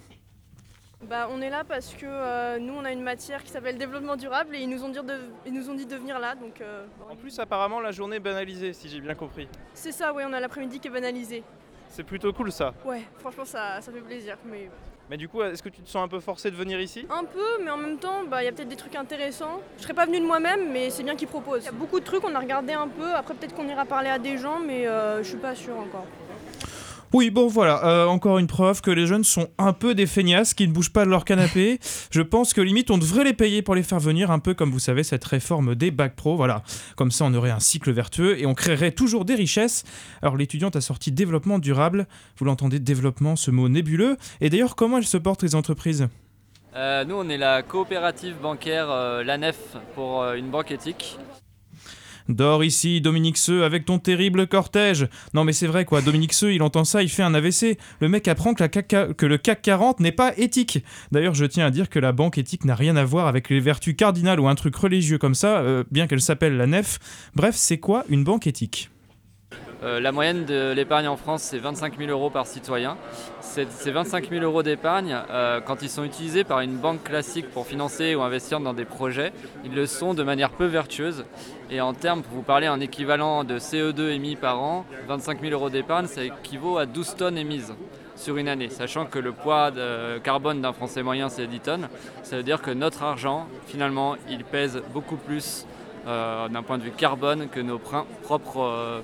Bah, 1.12 1.28
on 1.30 1.42
est 1.42 1.50
là 1.50 1.62
parce 1.62 1.92
que 1.92 2.06
euh, 2.06 2.58
nous 2.58 2.72
on 2.72 2.86
a 2.86 2.90
une 2.90 3.02
matière 3.02 3.44
qui 3.44 3.50
s'appelle 3.50 3.76
développement 3.76 4.16
durable 4.16 4.56
et 4.56 4.60
ils 4.60 4.66
nous 4.70 4.82
ont 4.82 4.88
dit 4.88 4.98
de, 4.98 5.14
ils 5.44 5.52
nous 5.52 5.68
ont 5.68 5.74
dit 5.74 5.84
de 5.84 5.94
venir 5.94 6.18
là 6.18 6.34
donc 6.34 6.58
euh, 6.62 6.86
En 7.10 7.16
plus, 7.16 7.38
apparemment, 7.38 7.80
la 7.80 7.90
journée 7.90 8.16
est 8.16 8.18
banalisée, 8.20 8.72
si 8.72 8.88
j'ai 8.88 8.98
bien 8.98 9.14
compris. 9.14 9.46
c'est 9.74 9.92
ça 9.92 10.14
ouais 10.14 10.24
on 10.26 10.32
a 10.32 10.40
l'après-midi 10.40 10.80
qui 10.80 10.88
est 10.88 10.90
banalisé. 10.90 11.42
C'est 11.90 12.02
plutôt 12.02 12.32
cool 12.32 12.50
ça. 12.50 12.72
Ouais 12.86 13.02
franchement 13.18 13.44
ça, 13.44 13.82
ça 13.82 13.92
fait 13.92 14.00
plaisir 14.00 14.38
mais 14.46 14.70
Mais 15.10 15.18
du 15.18 15.28
coup, 15.28 15.42
est-ce 15.42 15.62
que 15.62 15.68
tu 15.68 15.82
te 15.82 15.88
sens 15.90 16.02
un 16.02 16.08
peu 16.08 16.18
forcé 16.18 16.50
de 16.50 16.56
venir 16.56 16.80
ici? 16.80 17.06
Un 17.10 17.24
peu 17.24 17.62
mais 17.62 17.70
en 17.70 17.76
même 17.76 17.98
temps 17.98 18.24
bah, 18.26 18.42
il 18.42 18.46
y 18.46 18.48
a 18.48 18.52
peut-être 18.52 18.70
des 18.70 18.76
trucs 18.76 18.96
intéressants. 18.96 19.60
Je 19.76 19.82
serais 19.82 19.92
pas 19.92 20.06
venue 20.06 20.20
de 20.20 20.24
moi-même 20.24 20.72
mais 20.72 20.88
c'est 20.88 21.02
bien 21.02 21.14
qu'ils 21.14 21.28
proposent. 21.28 21.64
Il 21.64 21.66
y 21.66 21.68
a 21.68 21.72
beaucoup 21.72 22.00
de 22.00 22.06
trucs 22.06 22.24
on 22.24 22.34
a 22.34 22.40
regardé 22.40 22.72
un 22.72 22.88
peu 22.88 23.12
après 23.12 23.34
peut-être 23.34 23.54
qu'on 23.54 23.68
ira 23.68 23.84
parler 23.84 24.08
à 24.08 24.18
des 24.18 24.38
gens 24.38 24.60
mais 24.60 24.88
euh, 24.88 25.22
je 25.22 25.28
suis 25.28 25.36
pas 25.36 25.54
sûre 25.54 25.76
encore. 25.76 26.06
Oui, 27.12 27.30
bon 27.30 27.46
voilà, 27.46 27.84
euh, 27.84 28.06
encore 28.06 28.38
une 28.38 28.46
preuve 28.46 28.80
que 28.80 28.90
les 28.90 29.06
jeunes 29.06 29.24
sont 29.24 29.48
un 29.58 29.74
peu 29.74 29.94
des 29.94 30.06
feignasses 30.06 30.54
qui 30.54 30.66
ne 30.66 30.72
bougent 30.72 30.92
pas 30.92 31.04
de 31.04 31.10
leur 31.10 31.26
canapé. 31.26 31.78
Je 32.10 32.22
pense 32.22 32.54
que 32.54 32.60
limite 32.60 32.90
on 32.90 32.96
devrait 32.96 33.24
les 33.24 33.34
payer 33.34 33.60
pour 33.60 33.74
les 33.74 33.82
faire 33.82 34.00
venir, 34.00 34.30
un 34.30 34.38
peu 34.38 34.54
comme 34.54 34.70
vous 34.70 34.78
savez 34.78 35.02
cette 35.02 35.24
réforme 35.24 35.74
des 35.74 35.90
bacs 35.90 36.16
pro, 36.16 36.36
voilà. 36.36 36.62
Comme 36.96 37.10
ça 37.10 37.26
on 37.26 37.34
aurait 37.34 37.50
un 37.50 37.60
cycle 37.60 37.92
vertueux 37.92 38.40
et 38.40 38.46
on 38.46 38.54
créerait 38.54 38.92
toujours 38.92 39.26
des 39.26 39.34
richesses. 39.34 39.84
Alors 40.22 40.36
l'étudiante 40.36 40.74
a 40.76 40.80
sorti 40.80 41.12
développement 41.12 41.58
durable, 41.58 42.06
vous 42.38 42.46
l'entendez 42.46 42.78
développement, 42.78 43.36
ce 43.36 43.50
mot 43.50 43.68
nébuleux. 43.68 44.16
Et 44.40 44.48
d'ailleurs 44.48 44.74
comment 44.74 44.96
elles 44.96 45.04
se 45.04 45.18
portent 45.18 45.42
les 45.42 45.54
entreprises? 45.54 46.08
Euh, 46.74 47.04
nous, 47.04 47.16
on 47.16 47.28
est 47.28 47.36
la 47.36 47.62
coopérative 47.62 48.36
bancaire 48.40 48.90
euh, 48.90 49.22
l'ANEF 49.22 49.76
pour 49.94 50.22
euh, 50.22 50.34
une 50.34 50.48
banque 50.48 50.70
éthique. 50.70 51.18
Dors 52.28 52.64
ici, 52.64 53.00
Dominique 53.00 53.36
Seux, 53.36 53.64
avec 53.64 53.84
ton 53.84 53.98
terrible 53.98 54.46
cortège. 54.46 55.08
Non 55.34 55.44
mais 55.44 55.52
c'est 55.52 55.66
vrai 55.66 55.84
quoi, 55.84 56.02
Dominique 56.02 56.32
Seux, 56.32 56.54
il 56.54 56.62
entend 56.62 56.84
ça, 56.84 57.02
il 57.02 57.08
fait 57.08 57.22
un 57.22 57.34
AVC. 57.34 57.78
Le 58.00 58.08
mec 58.08 58.28
apprend 58.28 58.54
que, 58.54 58.62
la 58.62 58.68
CAC 58.68 59.16
que 59.16 59.26
le 59.26 59.38
CAC 59.38 59.62
40 59.62 60.00
n'est 60.00 60.12
pas 60.12 60.32
éthique. 60.36 60.84
D'ailleurs, 61.10 61.34
je 61.34 61.44
tiens 61.44 61.66
à 61.66 61.70
dire 61.70 61.88
que 61.88 61.98
la 61.98 62.12
banque 62.12 62.38
éthique 62.38 62.64
n'a 62.64 62.74
rien 62.74 62.96
à 62.96 63.04
voir 63.04 63.26
avec 63.26 63.48
les 63.48 63.60
vertus 63.60 63.94
cardinales 63.96 64.40
ou 64.40 64.48
un 64.48 64.54
truc 64.54 64.76
religieux 64.76 65.18
comme 65.18 65.34
ça, 65.34 65.58
euh, 65.58 65.84
bien 65.90 66.06
qu'elle 66.06 66.20
s'appelle 66.20 66.56
la 66.56 66.66
nef. 66.66 66.98
Bref, 67.34 67.54
c'est 67.56 67.78
quoi 67.78 68.04
une 68.08 68.24
banque 68.24 68.46
éthique? 68.46 68.90
Euh, 69.82 69.98
la 69.98 70.12
moyenne 70.12 70.44
de 70.44 70.72
l'épargne 70.72 71.08
en 71.08 71.16
France, 71.16 71.42
c'est 71.42 71.58
25 71.58 71.98
000 71.98 72.10
euros 72.10 72.30
par 72.30 72.46
citoyen. 72.46 72.96
Ces 73.40 73.66
ces 73.68 73.90
25 73.90 74.30
000 74.30 74.44
euros 74.44 74.62
d'épargne, 74.62 75.18
euh, 75.30 75.60
quand 75.60 75.82
ils 75.82 75.88
sont 75.88 76.04
utilisés 76.04 76.44
par 76.44 76.60
une 76.60 76.76
banque 76.76 77.02
classique 77.02 77.50
pour 77.50 77.66
financer 77.66 78.14
ou 78.14 78.22
investir 78.22 78.60
dans 78.60 78.74
des 78.74 78.84
projets, 78.84 79.32
ils 79.64 79.74
le 79.74 79.86
sont 79.86 80.14
de 80.14 80.22
manière 80.22 80.50
peu 80.50 80.66
vertueuse. 80.66 81.24
Et 81.74 81.80
en 81.80 81.94
termes, 81.94 82.20
pour 82.20 82.34
vous 82.34 82.42
parler, 82.42 82.66
un 82.66 82.80
équivalent 82.80 83.44
de 83.44 83.58
CO2 83.58 84.10
émis 84.10 84.36
par 84.36 84.60
an, 84.60 84.84
25 85.08 85.40
000 85.40 85.54
euros 85.54 85.70
d'épargne, 85.70 86.06
ça 86.06 86.22
équivaut 86.22 86.76
à 86.76 86.84
12 86.84 87.14
tonnes 87.16 87.38
émises 87.38 87.72
sur 88.14 88.36
une 88.36 88.46
année, 88.46 88.68
sachant 88.68 89.06
que 89.06 89.18
le 89.18 89.32
poids 89.32 89.70
de 89.70 90.18
carbone 90.18 90.60
d'un 90.60 90.74
Français 90.74 91.02
moyen, 91.02 91.30
c'est 91.30 91.46
10 91.46 91.60
tonnes. 91.60 91.88
Ça 92.24 92.36
veut 92.36 92.42
dire 92.42 92.60
que 92.60 92.70
notre 92.70 93.02
argent, 93.02 93.46
finalement, 93.66 94.16
il 94.28 94.44
pèse 94.44 94.82
beaucoup 94.92 95.16
plus 95.16 95.66
euh, 96.06 96.46
d'un 96.50 96.62
point 96.62 96.76
de 96.76 96.82
vue 96.82 96.90
carbone 96.90 97.48
que 97.48 97.60
nos 97.60 97.78
propres 97.78 98.60
euh, 98.60 99.00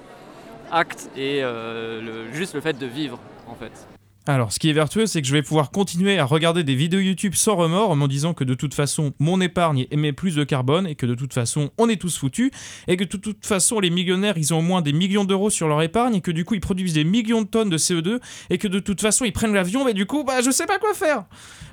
actes 0.71 1.09
et 1.17 1.43
euh, 1.43 2.31
juste 2.35 2.53
le 2.53 2.61
fait 2.61 2.79
de 2.79 2.87
vivre, 2.87 3.19
en 3.47 3.55
fait. 3.55 3.98
Alors, 4.29 4.53
ce 4.53 4.59
qui 4.59 4.69
est 4.69 4.75
vertueux, 4.75 5.07
c'est 5.07 5.23
que 5.23 5.27
je 5.27 5.33
vais 5.33 5.41
pouvoir 5.41 5.71
continuer 5.71 6.19
à 6.19 6.27
regarder 6.27 6.63
des 6.63 6.75
vidéos 6.75 7.01
YouTube 7.01 7.33
sans 7.35 7.57
remords 7.57 7.89
en 7.89 7.97
me 7.97 8.07
disant 8.07 8.35
que 8.35 8.45
de 8.45 8.53
toute 8.53 8.75
façon, 8.75 9.15
mon 9.19 9.41
épargne 9.41 9.87
émet 9.91 10.13
plus 10.13 10.35
de 10.35 10.45
carbone 10.45 10.87
et 10.87 10.97
que 10.97 11.07
de 11.07 11.15
toute 11.15 11.33
façon, 11.33 11.71
on 11.79 11.89
est 11.89 11.97
tous 11.97 12.19
foutus 12.19 12.51
et 12.89 12.99
que 12.99 13.05
de 13.05 13.17
toute 13.17 13.47
façon, 13.47 13.81
les 13.81 13.89
millionnaires, 13.89 14.37
ils 14.37 14.53
ont 14.53 14.59
au 14.59 14.63
moins 14.63 14.83
des 14.83 14.93
millions 14.93 15.25
d'euros 15.25 15.49
sur 15.49 15.67
leur 15.67 15.81
épargne 15.81 16.17
et 16.17 16.21
que 16.21 16.31
du 16.31 16.45
coup, 16.45 16.53
ils 16.53 16.61
produisent 16.61 16.93
des 16.93 17.05
millions 17.05 17.41
de 17.41 17.47
tonnes 17.47 17.71
de 17.71 17.79
CO2 17.79 18.21
et 18.51 18.59
que 18.59 18.69
de 18.69 18.81
toute 18.81 19.01
façon, 19.01 19.25
ils 19.25 19.33
prennent 19.33 19.55
l'avion, 19.55 19.87
mais 19.87 19.95
du 19.95 20.05
coup, 20.05 20.25
bah, 20.25 20.43
je 20.43 20.51
sais 20.51 20.67
pas 20.67 20.79
quoi 20.79 20.93
faire. 20.93 21.25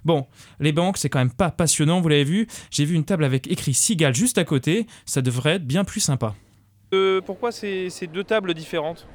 Bon, 0.06 0.26
les 0.62 0.72
banques, 0.72 0.98
c'est 0.98 1.10
quand 1.10 1.20
même 1.20 1.34
pas 1.34 1.52
passionnant, 1.52 2.00
vous 2.00 2.08
l'avez 2.08 2.24
vu. 2.24 2.48
J'ai 2.72 2.86
vu 2.86 2.96
une 2.96 3.04
table 3.04 3.26
avec 3.26 3.52
écrit 3.52 3.74
Cigale 3.74 4.16
juste 4.16 4.38
à 4.38 4.46
côté. 4.46 4.88
Ça 5.06 5.22
devrait 5.22 5.56
être 5.56 5.68
bien 5.68 5.84
plus 5.84 6.00
sympa. 6.00 6.34
Euh, 6.94 7.20
pourquoi 7.20 7.52
ces 7.52 7.90
deux 8.14 8.24
tables 8.24 8.54
différentes? 8.54 9.06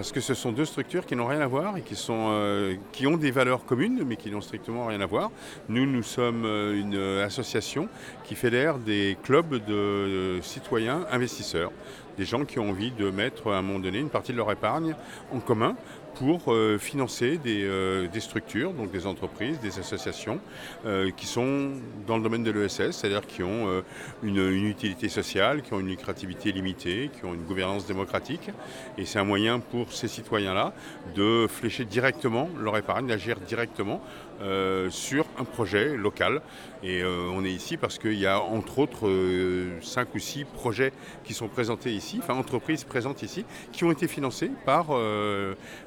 Parce 0.00 0.12
que 0.12 0.20
ce 0.22 0.32
sont 0.32 0.50
deux 0.50 0.64
structures 0.64 1.04
qui 1.04 1.14
n'ont 1.14 1.26
rien 1.26 1.42
à 1.42 1.46
voir 1.46 1.76
et 1.76 1.84
euh, 2.08 2.76
qui 2.90 3.06
ont 3.06 3.18
des 3.18 3.30
valeurs 3.30 3.66
communes 3.66 4.02
mais 4.06 4.16
qui 4.16 4.30
n'ont 4.30 4.40
strictement 4.40 4.86
rien 4.86 5.02
à 5.02 5.04
voir. 5.04 5.30
Nous, 5.68 5.84
nous 5.84 6.02
sommes 6.02 6.46
euh, 6.46 6.80
une 6.80 6.94
euh, 6.94 7.26
association 7.26 7.86
qui 8.24 8.34
fédère 8.34 8.78
des 8.78 9.18
clubs 9.22 9.62
de 9.62 10.38
citoyens 10.40 11.04
investisseurs, 11.12 11.70
des 12.16 12.24
gens 12.24 12.46
qui 12.46 12.58
ont 12.58 12.70
envie 12.70 12.92
de 12.92 13.10
mettre 13.10 13.52
à 13.52 13.58
un 13.58 13.62
moment 13.62 13.78
donné 13.78 13.98
une 13.98 14.08
partie 14.08 14.32
de 14.32 14.38
leur 14.38 14.50
épargne 14.50 14.94
en 15.34 15.40
commun 15.40 15.76
pour 16.20 16.52
euh, 16.52 16.76
financer 16.76 17.38
des, 17.38 17.64
euh, 17.64 18.06
des 18.06 18.20
structures, 18.20 18.74
donc 18.74 18.90
des 18.90 19.06
entreprises, 19.06 19.58
des 19.60 19.78
associations 19.78 20.38
euh, 20.84 21.10
qui 21.16 21.24
sont 21.24 21.70
dans 22.06 22.18
le 22.18 22.22
domaine 22.22 22.44
de 22.44 22.50
l'ESS, 22.50 22.90
c'est-à-dire 22.90 23.26
qui 23.26 23.42
ont 23.42 23.82
une, 24.22 24.36
une 24.36 24.66
utilité 24.66 25.08
sociale, 25.08 25.62
qui 25.62 25.72
ont 25.72 25.80
une 25.80 25.88
lucrativité 25.88 26.52
limitée, 26.52 27.10
qui 27.16 27.24
ont 27.24 27.32
une 27.32 27.44
gouvernance 27.44 27.86
démocratique. 27.86 28.50
Et 28.98 29.06
c'est 29.06 29.18
un 29.18 29.24
moyen 29.24 29.60
pour 29.60 29.94
ces 29.94 30.08
citoyens-là 30.08 30.74
de 31.14 31.46
flécher 31.48 31.86
directement 31.86 32.50
leur 32.58 32.76
épargne, 32.76 33.06
d'agir 33.06 33.40
directement 33.40 34.02
euh, 34.40 34.88
sur 34.90 35.26
un 35.38 35.44
projet 35.44 35.96
local. 35.96 36.40
Et 36.82 37.02
euh, 37.02 37.30
on 37.32 37.44
est 37.44 37.50
ici 37.50 37.76
parce 37.76 37.98
qu'il 37.98 38.18
y 38.18 38.26
a 38.26 38.40
entre 38.40 38.78
autres 38.78 39.06
euh, 39.06 39.78
cinq 39.82 40.14
ou 40.14 40.18
six 40.18 40.44
projets 40.44 40.92
qui 41.24 41.34
sont 41.34 41.48
présentés 41.48 41.92
ici, 41.92 42.20
enfin 42.22 42.34
entreprises 42.34 42.84
présentes 42.84 43.22
ici, 43.22 43.44
qui 43.72 43.84
ont 43.84 43.92
été 43.92 44.08
financés 44.08 44.50
par, 44.64 44.86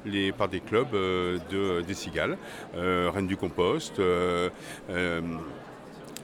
des 0.04 0.60
clubs 0.60 0.92
de, 0.92 1.80
des 1.80 1.94
cigales, 1.94 2.38
Rennes 2.74 3.26
du 3.26 3.36
Compost. 3.36 4.00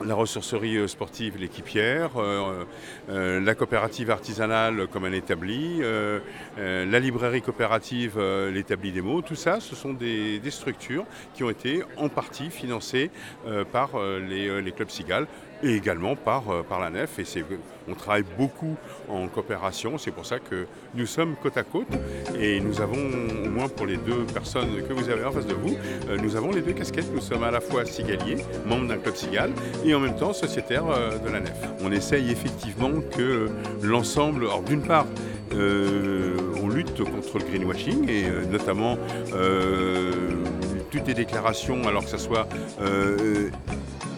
La 0.04 0.14
ressourcerie 0.14 0.76
euh, 0.76 0.88
sportive 0.88 1.36
L'équipière, 1.38 2.10
euh, 2.16 2.64
euh, 3.08 3.40
la 3.40 3.54
coopérative 3.54 4.10
artisanale 4.10 4.86
comme 4.88 5.04
euh, 5.04 6.20
euh, 6.58 6.86
la 6.86 7.00
librairie 7.00 7.42
coopérative 7.42 8.18
l'établit 8.52 8.92
des 8.92 9.00
mots, 9.00 9.22
tout 9.22 9.34
ça 9.34 9.60
ce 9.60 9.74
sont 9.74 9.92
des, 9.92 10.40
structures 10.50 11.04
qui 11.34 11.44
ont 11.44 11.50
été 11.50 11.82
en 11.96 12.08
partie 12.08 12.50
financées 12.50 13.10
par 13.70 13.90
les 14.28 14.72
clubs 14.72 14.90
cigales 14.90 15.26
et 15.62 15.74
également 15.74 16.16
par, 16.16 16.50
euh, 16.50 16.62
par 16.62 16.80
la 16.80 16.90
nef. 16.90 17.18
Et 17.18 17.24
on 17.88 17.94
travaille 17.94 18.24
beaucoup 18.38 18.76
en 19.08 19.26
coopération, 19.28 19.98
c'est 19.98 20.10
pour 20.10 20.26
ça 20.26 20.38
que 20.38 20.66
nous 20.94 21.06
sommes 21.06 21.34
côte 21.42 21.56
à 21.56 21.62
côte 21.62 21.88
et 22.38 22.60
nous 22.60 22.80
avons, 22.80 22.96
au 23.44 23.50
moins 23.50 23.68
pour 23.68 23.86
les 23.86 23.96
deux 23.96 24.24
personnes 24.32 24.82
que 24.86 24.92
vous 24.92 25.08
avez 25.08 25.24
en 25.24 25.32
face 25.32 25.46
de 25.46 25.54
vous, 25.54 25.76
euh, 26.08 26.16
nous 26.22 26.36
avons 26.36 26.52
les 26.52 26.62
deux 26.62 26.72
casquettes. 26.72 27.12
Nous 27.12 27.20
sommes 27.20 27.44
à 27.44 27.50
la 27.50 27.60
fois 27.60 27.84
cigaliers, 27.84 28.36
membres 28.66 28.88
d'un 28.88 28.98
club 28.98 29.14
cigale, 29.14 29.50
et 29.84 29.94
en 29.94 30.00
même 30.00 30.16
temps 30.16 30.32
sociétaires 30.32 30.86
euh, 30.88 31.18
de 31.18 31.28
la 31.28 31.40
nef. 31.40 31.56
On 31.82 31.90
essaye 31.92 32.30
effectivement 32.30 32.90
que 33.16 33.48
l'ensemble, 33.82 34.44
alors 34.44 34.62
d'une 34.62 34.82
part, 34.82 35.06
on 35.52 36.68
lutte 36.68 37.02
contre 37.02 37.38
le 37.38 37.44
greenwashing 37.44 38.08
et 38.08 38.24
notamment 38.48 38.96
toutes 40.92 41.08
les 41.08 41.14
déclarations, 41.14 41.88
alors 41.88 42.04
que 42.04 42.10
ce 42.10 42.18
soit 42.18 42.46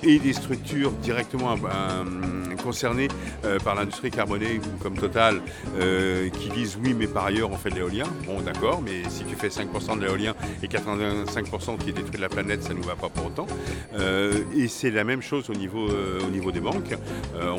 et 0.03 0.19
des 0.19 0.33
structures 0.33 0.93
directement 0.93 1.53
euh, 1.53 2.57
concernées 2.63 3.09
euh, 3.45 3.59
par 3.59 3.75
l'industrie 3.75 4.11
carbonée 4.11 4.61
comme 4.81 4.97
Total 4.97 5.41
euh, 5.79 6.29
qui 6.31 6.49
disent 6.51 6.79
oui 6.83 6.95
mais 6.95 7.07
par 7.07 7.27
ailleurs 7.27 7.51
on 7.51 7.57
fait 7.57 7.71
de 7.71 7.77
l'éolien. 7.77 8.05
Bon 8.27 8.41
d'accord 8.41 8.83
mais 8.85 9.09
si 9.09 9.25
tu 9.25 9.37
fais 9.37 9.49
5% 9.49 9.99
de 9.99 10.05
l'éolien 10.05 10.35
et 10.63 10.67
85% 10.67 11.79
qui 11.79 11.93
détruit 11.93 12.21
la 12.21 12.29
planète 12.29 12.63
ça 12.63 12.75
nous 12.75 12.83
va 12.83 12.97
pas 12.97 13.09
pour 13.09 13.27
autant. 13.27 13.47
Et 14.57 14.69
c'est 14.69 14.91
la 14.91 15.05
même 15.05 15.23
chose 15.23 15.51
au 15.51 15.55
niveau, 15.55 15.89
au 15.89 16.31
niveau 16.31 16.51
des 16.51 16.61
banques. 16.61 16.95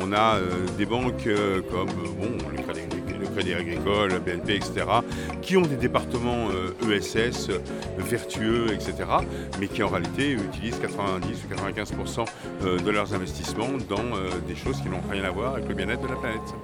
On 0.00 0.12
a 0.12 0.38
des 0.76 0.86
banques 0.86 1.28
comme 1.70 1.88
bon, 1.88 2.38
le 2.50 2.62
crédit, 2.62 3.03
Crédit 3.34 3.54
Agricole, 3.54 4.20
BNP, 4.24 4.56
etc., 4.56 4.86
qui 5.42 5.56
ont 5.56 5.62
des 5.62 5.76
départements 5.76 6.48
euh, 6.50 6.96
ESS 6.96 7.48
euh, 7.50 7.58
vertueux, 7.98 8.66
etc., 8.72 8.94
mais 9.58 9.66
qui 9.66 9.82
en 9.82 9.88
réalité 9.88 10.32
utilisent 10.32 10.78
90 10.80 11.26
ou 11.44 11.54
95% 11.54 12.26
euh, 12.62 12.78
de 12.78 12.90
leurs 12.90 13.12
investissements 13.12 13.68
dans 13.88 14.04
des 14.46 14.54
choses 14.54 14.80
qui 14.80 14.88
n'ont 14.88 15.02
rien 15.10 15.24
à 15.24 15.30
voir 15.30 15.54
avec 15.54 15.68
le 15.68 15.74
bien-être 15.74 16.02
de 16.02 16.08
la 16.08 16.16
planète. 16.16 16.54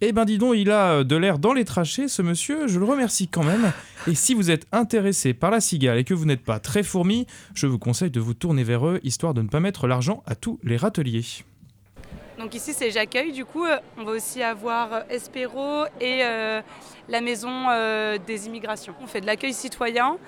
Eh 0.00 0.12
ben 0.12 0.24
dis 0.24 0.38
donc, 0.38 0.54
il 0.56 0.70
a 0.70 1.02
de 1.02 1.16
l'air 1.16 1.38
dans 1.38 1.52
les 1.52 1.64
trachées, 1.64 2.08
ce 2.08 2.22
monsieur, 2.22 2.68
je 2.68 2.78
le 2.78 2.84
remercie 2.84 3.28
quand 3.28 3.42
même. 3.42 3.72
Et 4.06 4.14
si 4.14 4.34
vous 4.34 4.50
êtes 4.50 4.66
intéressé 4.72 5.34
par 5.34 5.50
la 5.50 5.60
cigale 5.60 5.98
et 5.98 6.04
que 6.04 6.14
vous 6.14 6.24
n'êtes 6.24 6.44
pas 6.44 6.60
très 6.60 6.82
fourmi, 6.82 7.26
je 7.54 7.66
vous 7.66 7.78
conseille 7.78 8.10
de 8.10 8.20
vous 8.20 8.34
tourner 8.34 8.64
vers 8.64 8.86
eux, 8.86 9.00
histoire 9.02 9.34
de 9.34 9.42
ne 9.42 9.48
pas 9.48 9.60
mettre 9.60 9.86
l'argent 9.86 10.22
à 10.26 10.34
tous 10.34 10.60
les 10.62 10.76
râteliers. 10.76 11.24
Donc 12.38 12.54
ici 12.54 12.72
c'est 12.72 12.92
J'accueille, 12.92 13.32
du 13.32 13.44
coup 13.44 13.64
euh, 13.64 13.78
on 13.96 14.04
va 14.04 14.12
aussi 14.12 14.42
avoir 14.44 14.92
euh, 14.92 15.00
Espéro 15.10 15.84
et 16.00 16.20
euh, 16.22 16.62
la 17.08 17.20
maison 17.20 17.66
euh, 17.68 18.16
des 18.16 18.46
immigrations. 18.46 18.94
On 19.02 19.08
fait 19.08 19.20
de 19.20 19.26
l'accueil 19.26 19.52
citoyen. 19.52 20.18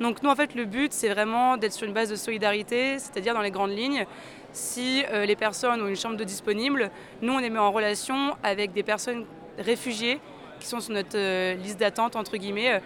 Donc 0.00 0.20
nous 0.24 0.30
en 0.30 0.34
fait 0.34 0.56
le 0.56 0.64
but 0.64 0.92
c'est 0.92 1.08
vraiment 1.08 1.56
d'être 1.56 1.72
sur 1.72 1.86
une 1.86 1.94
base 1.94 2.10
de 2.10 2.16
solidarité, 2.16 2.98
c'est-à-dire 2.98 3.34
dans 3.34 3.40
les 3.40 3.52
grandes 3.52 3.70
lignes. 3.70 4.04
Si 4.52 5.04
euh, 5.12 5.26
les 5.26 5.36
personnes 5.36 5.80
ont 5.80 5.86
une 5.86 5.96
chambre 5.96 6.16
de 6.16 6.24
disponible, 6.24 6.90
nous 7.22 7.34
on 7.34 7.38
les 7.38 7.50
met 7.50 7.60
en 7.60 7.70
relation 7.70 8.36
avec 8.42 8.72
des 8.72 8.82
personnes 8.82 9.24
réfugiées 9.56 10.18
qui 10.58 10.66
sont 10.66 10.80
sur 10.80 10.92
notre 10.92 11.54
liste 11.54 11.78
d'attente 11.78 12.16
entre 12.16 12.36
guillemets 12.36 12.82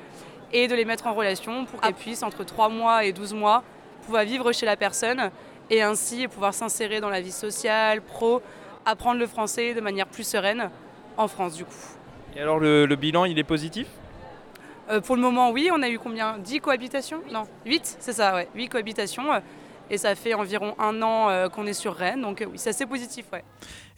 et 0.52 0.68
de 0.68 0.74
les 0.74 0.84
mettre 0.84 1.06
en 1.06 1.14
relation 1.14 1.64
pour 1.64 1.80
qu'elles 1.80 1.94
puissent 1.94 2.22
entre 2.22 2.44
3 2.44 2.68
mois 2.68 3.04
et 3.04 3.12
12 3.12 3.32
mois 3.32 3.64
pouvoir 4.04 4.24
vivre 4.24 4.52
chez 4.52 4.66
la 4.66 4.76
personne 4.76 5.30
et 5.70 5.82
ainsi 5.82 6.28
pouvoir 6.28 6.52
s'insérer 6.52 7.00
dans 7.00 7.08
la 7.08 7.22
vie 7.22 7.32
sociale, 7.32 8.02
pro, 8.02 8.42
apprendre 8.86 9.18
le 9.20 9.26
français 9.26 9.74
de 9.74 9.80
manière 9.80 10.06
plus 10.06 10.26
sereine 10.26 10.70
en 11.16 11.28
France 11.28 11.56
du 11.56 11.64
coup. 11.64 11.74
Et 12.36 12.40
alors 12.40 12.58
le, 12.58 12.86
le 12.86 12.96
bilan, 12.96 13.24
il 13.24 13.38
est 13.38 13.44
positif? 13.44 13.86
Euh, 14.90 15.00
pour 15.00 15.16
le 15.16 15.22
moment, 15.22 15.50
oui, 15.50 15.70
on 15.72 15.82
a 15.82 15.88
eu 15.88 15.98
combien? 15.98 16.36
10 16.38 16.60
cohabitations? 16.60 17.20
Non, 17.32 17.44
8, 17.64 17.96
c'est 18.00 18.12
ça, 18.12 18.34
ouais, 18.34 18.48
8 18.54 18.68
cohabitations. 18.68 19.32
euh, 19.32 19.40
et 19.90 19.98
ça 19.98 20.14
fait 20.14 20.32
environ 20.32 20.74
un 20.78 21.02
an 21.02 21.28
euh, 21.28 21.48
qu'on 21.50 21.66
est 21.66 21.74
sur 21.74 21.94
Rennes, 21.94 22.22
donc 22.22 22.40
euh, 22.40 22.46
oui, 22.46 22.54
c'est 22.56 22.70
assez 22.70 22.86
positif, 22.86 23.26
ouais. 23.34 23.44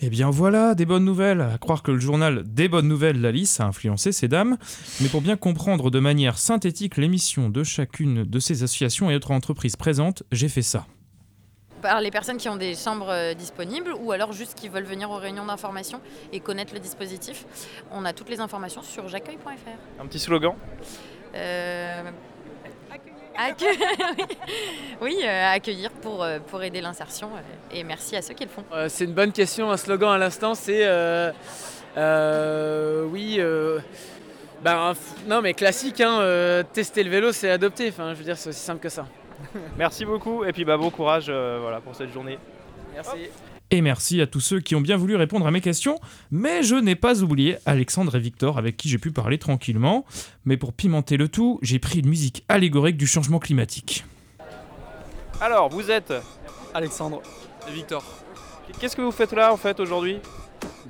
Eh 0.01 0.11
bien 0.11 0.31
voilà, 0.31 0.75
des 0.75 0.85
bonnes 0.85 1.05
nouvelles. 1.05 1.41
À 1.41 1.59
croire 1.59 1.83
que 1.85 1.93
le 1.93 2.01
journal 2.01 2.43
Des 2.45 2.69
bonnes 2.69 2.89
nouvelles 2.89 3.23
d'Alice 3.23 3.61
a 3.61 3.67
influencé 3.67 4.11
ces 4.11 4.27
dames. 4.27 4.59
Mais 5.01 5.09
pour 5.09 5.23
bien 5.23 5.37
comprendre 5.37 5.91
de 5.93 6.01
manière 6.01 6.39
synthétique 6.39 6.97
l'émission 6.97 7.49
de 7.51 7.63
chacune 7.63 8.25
de 8.25 8.39
ces 8.41 8.65
associations 8.65 9.11
et 9.11 9.15
autres 9.15 9.31
entreprises 9.31 9.77
présentes, 9.77 10.25
j'ai 10.33 10.49
fait 10.49 10.63
ça. 10.63 10.87
Par 11.87 12.01
les 12.01 12.11
personnes 12.11 12.37
qui 12.37 12.49
ont 12.49 12.57
des 12.57 12.75
chambres 12.75 13.11
euh, 13.11 13.33
disponibles 13.35 13.95
ou 14.01 14.11
alors 14.11 14.33
juste 14.33 14.55
qui 14.59 14.69
veulent 14.69 14.83
venir 14.83 15.09
aux 15.09 15.19
réunions 15.19 15.47
d'information 15.47 16.01
et 16.33 16.41
connaître 16.41 16.75
le 16.75 16.81
dispositif. 16.81 17.45
On 17.93 18.05
a 18.05 18.13
toutes 18.13 18.29
les 18.29 18.41
informations 18.41 18.83
sur 18.83 19.07
j'accueille.fr. 19.07 20.01
Un 20.03 20.07
petit 20.07 20.19
slogan? 20.19 20.55
Euh, 21.37 22.03
accue- 23.39 23.79
oui, 25.01 25.17
euh, 25.23 25.53
accueillir 25.55 25.91
pour, 25.93 26.25
euh, 26.25 26.41
pour 26.41 26.61
aider 26.65 26.81
l'insertion 26.81 27.29
euh, 27.37 27.41
et 27.77 27.85
merci 27.85 28.17
à 28.17 28.23
ceux 28.23 28.35
qui 28.35 28.43
le 28.45 28.51
font. 28.51 28.65
C'est 28.89 29.05
une 29.05 29.15
bonne 29.15 29.31
question. 29.31 29.71
Un 29.71 29.77
slogan 29.77 30.13
à 30.13 30.19
l'instant, 30.19 30.57
c'est 30.57 30.85
euh, 30.85 31.31
euh, 31.97 33.05
oui. 33.05 33.37
euh, 33.39 33.79
ben, 34.63 34.95
non, 35.29 35.41
mais 35.41 35.55
classique. 35.55 36.01
Hein, 36.01 36.19
euh, 36.21 36.65
tester 36.73 37.05
le 37.05 37.11
vélo, 37.11 37.31
c'est 37.31 37.49
adopter. 37.51 37.91
Enfin, 37.91 38.13
je 38.13 38.19
veux 38.19 38.25
dire, 38.25 38.37
c'est 38.37 38.49
aussi 38.49 38.59
simple 38.59 38.81
que 38.81 38.89
ça. 38.89 39.07
Merci 39.79 40.05
beaucoup 40.05 40.45
et 40.45 40.53
puis 40.53 40.65
bah, 40.65 40.77
bon 40.77 40.91
courage 40.91 41.27
euh, 41.29 41.59
voilà, 41.61 41.81
pour 41.81 41.95
cette 41.95 42.13
journée. 42.13 42.39
Merci. 42.95 43.29
Et 43.71 43.81
merci 43.81 44.21
à 44.21 44.29
tous 44.29 44.39
ceux 44.39 44.61
qui 44.61 44.77
ont 44.77 44.81
bien 44.81 44.97
voulu 44.97 45.17
répondre 45.17 45.45
à 45.45 45.51
mes 45.51 45.61
questions, 45.61 45.99
mais 46.31 46.63
je 46.63 46.77
n'ai 46.77 46.95
pas 46.95 47.23
oublié 47.23 47.59
Alexandre 47.67 48.15
et 48.15 48.21
Victor 48.21 48.59
avec 48.59 48.77
qui 48.77 48.89
j'ai 48.89 48.99
pu 48.99 49.11
parler 49.11 49.39
tranquillement. 49.39 50.05
Mais 50.45 50.57
pour 50.57 50.73
pimenter 50.73 51.17
le 51.17 51.29
tout, 51.29 51.59
j'ai 51.63 51.81
pris 51.81 51.99
une 51.99 52.09
musique 52.09 52.45
allégorique 52.49 52.97
du 52.97 53.09
changement 53.09 53.41
climatique. 53.41 54.05
Alors, 55.41 55.69
vous 55.69 55.91
êtes 55.91 56.15
Alexandre 56.75 57.23
et 57.69 57.73
Victor. 57.73 58.05
Qu'est-ce 58.79 58.95
que 58.95 59.03
vous 59.03 59.11
faites 59.11 59.33
là 59.33 59.53
en 59.53 59.57
fait 59.57 59.81
aujourd'hui? 59.81 60.21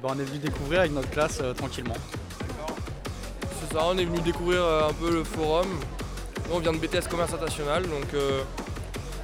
Bah, 0.03 0.11
on 0.15 0.19
est 0.19 0.25
venu 0.25 0.39
découvrir 0.39 0.81
avec 0.81 0.93
notre 0.93 1.11
classe 1.11 1.39
euh, 1.43 1.55
tranquillement. 1.55 1.97
C'est 3.61 3.73
ça, 3.73 3.87
on 3.87 3.97
est 3.97 4.05
venu 4.05 4.21
découvrir 4.21 4.63
euh, 4.63 4.89
un 4.89 4.93
peu 4.93 5.11
le 5.11 5.25
forum. 5.25 5.67
Nous, 6.49 6.55
on 6.55 6.59
vient 6.61 6.73
de 6.73 6.79
BTS 6.79 7.09
Commerce 7.11 7.33
International, 7.33 7.83
donc 7.83 8.15
euh, 8.15 8.43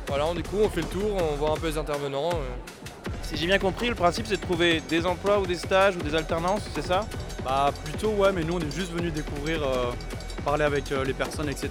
voilà, 0.09 0.27
on 0.27 0.35
découvre, 0.35 0.65
on 0.65 0.69
fait 0.69 0.81
le 0.81 0.87
tour, 0.89 1.17
on 1.17 1.37
voit 1.37 1.51
un 1.53 1.57
peu 1.57 1.69
les 1.69 1.79
intervenants. 1.79 2.31
euh. 2.31 3.09
Si 3.23 3.37
j'ai 3.37 3.47
bien 3.47 3.59
compris, 3.59 3.89
le 3.89 3.95
principe 3.95 4.27
c'est 4.27 4.37
de 4.37 4.41
trouver 4.43 4.81
des 4.89 5.07
emplois 5.07 5.39
ou 5.39 5.47
des 5.47 5.55
stages 5.57 5.97
ou 5.97 6.01
des 6.01 6.15
alternances, 6.15 6.63
c'est 6.75 6.85
ça? 6.85 7.07
Bah 7.45 7.71
plutôt 7.85 8.11
ouais, 8.11 8.33
mais 8.33 8.43
nous 8.45 8.55
on 8.55 8.61
est 8.61 8.71
juste 8.75 8.93
venu 8.93 9.11
découvrir, 9.11 9.63
euh, 9.63 9.91
parler 10.45 10.65
avec 10.65 10.91
euh, 10.93 11.05
les 11.05 11.15
personnes, 11.15 11.49
etc. 11.49 11.71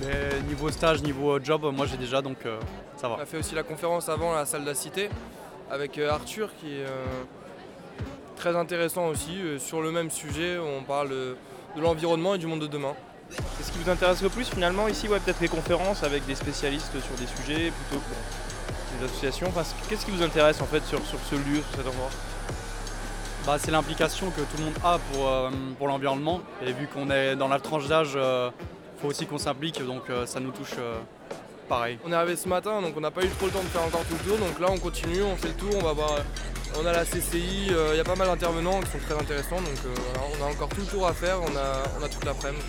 Mais 0.00 0.40
niveau 0.48 0.70
stage, 0.70 1.02
niveau 1.02 1.32
euh, 1.36 1.40
job, 1.42 1.66
moi 1.74 1.86
j'ai 1.86 1.96
déjà 1.98 2.22
donc 2.22 2.38
euh, 2.46 2.58
ça 2.96 3.08
On 3.10 3.16
va. 3.16 3.22
a 3.22 3.26
fait 3.26 3.36
aussi 3.36 3.54
la 3.54 3.64
conférence 3.64 4.08
avant 4.08 4.32
à 4.32 4.36
la 4.36 4.46
salle 4.46 4.62
de 4.62 4.66
la 4.66 4.74
Cité 4.74 5.10
avec 5.70 5.98
euh, 5.98 6.10
Arthur 6.10 6.48
qui 6.60 6.68
est 6.68 6.86
euh, 6.86 7.04
très 8.36 8.56
intéressant 8.56 9.08
aussi 9.08 9.36
euh, 9.42 9.58
sur 9.58 9.82
le 9.82 9.90
même 9.90 10.10
sujet. 10.10 10.56
On 10.58 10.82
parle 10.84 11.12
euh, 11.12 11.34
de 11.76 11.80
l'environnement 11.82 12.34
et 12.36 12.38
du 12.38 12.46
monde 12.46 12.60
de 12.60 12.66
demain. 12.68 12.94
Qu'est-ce 13.30 13.72
qui 13.72 13.78
vous 13.78 13.90
intéresse 13.90 14.22
le 14.22 14.28
plus 14.28 14.48
finalement 14.48 14.88
ici 14.88 15.08
Ouais, 15.08 15.20
peut-être 15.20 15.40
les 15.40 15.48
conférences 15.48 16.02
avec 16.02 16.26
des 16.26 16.34
spécialistes 16.34 16.92
sur 17.00 17.14
des 17.16 17.26
sujets 17.26 17.70
plutôt 17.70 18.02
que 18.02 18.98
des 18.98 19.04
associations. 19.04 19.48
Enfin, 19.48 19.62
Qu'est-ce 19.88 20.04
qui 20.04 20.10
vous 20.10 20.22
intéresse 20.22 20.60
en 20.60 20.66
fait 20.66 20.84
sur, 20.84 21.04
sur 21.06 21.18
ce 21.30 21.34
lieu, 21.34 21.62
sur 21.70 21.76
cet 21.76 21.86
endroit? 21.86 22.10
Bah, 23.46 23.56
c'est 23.58 23.70
l'implication 23.70 24.30
que 24.30 24.40
tout 24.40 24.56
le 24.58 24.64
monde 24.64 24.78
a 24.84 24.98
pour, 25.12 25.28
euh, 25.28 25.50
pour 25.78 25.88
l'environnement. 25.88 26.40
Et 26.64 26.72
vu 26.72 26.86
qu'on 26.86 27.10
est 27.10 27.36
dans 27.36 27.48
la 27.48 27.60
tranche 27.60 27.86
d'âge, 27.86 28.16
il 28.98 29.02
faut 29.02 29.08
aussi 29.08 29.26
qu'on 29.26 29.38
s'implique, 29.38 29.84
donc 29.86 30.10
euh, 30.10 30.26
ça 30.26 30.40
nous 30.40 30.50
touche 30.50 30.74
euh, 30.78 30.98
pareil. 31.68 31.98
On 32.04 32.10
est 32.10 32.16
arrivé 32.16 32.34
ce 32.34 32.48
matin, 32.48 32.82
donc 32.82 32.94
on 32.96 33.00
n'a 33.00 33.12
pas 33.12 33.22
eu 33.22 33.28
trop 33.28 33.46
le 33.46 33.52
temps 33.52 33.62
de 33.62 33.68
faire 33.68 33.82
encore 33.82 34.04
tout 34.04 34.16
le 34.24 34.28
tour. 34.28 34.38
Donc 34.38 34.58
là, 34.58 34.66
on 34.70 34.78
continue, 34.78 35.22
on 35.22 35.36
fait 35.36 35.48
le 35.48 35.54
tour, 35.54 35.70
on 35.76 35.84
va 35.84 35.92
voir. 35.92 36.16
On 36.76 36.84
a 36.84 36.92
la 36.92 37.04
CCI, 37.04 37.68
euh, 37.70 37.90
il 37.92 37.96
y 37.96 38.00
a 38.00 38.04
pas 38.04 38.16
mal 38.16 38.26
d'intervenants 38.26 38.80
qui 38.80 38.90
sont 38.90 38.98
très 38.98 39.14
intéressants, 39.14 39.60
donc 39.60 39.78
euh, 39.86 39.94
on 40.38 40.44
a 40.44 40.50
encore 40.50 40.68
tout 40.68 40.80
le 40.80 40.86
tour 40.86 41.06
à 41.06 41.12
faire, 41.12 41.38
on 41.40 41.56
a, 41.56 42.00
on 42.00 42.04
a 42.04 42.08
toute 42.08 42.24
l'après-midi. 42.24 42.64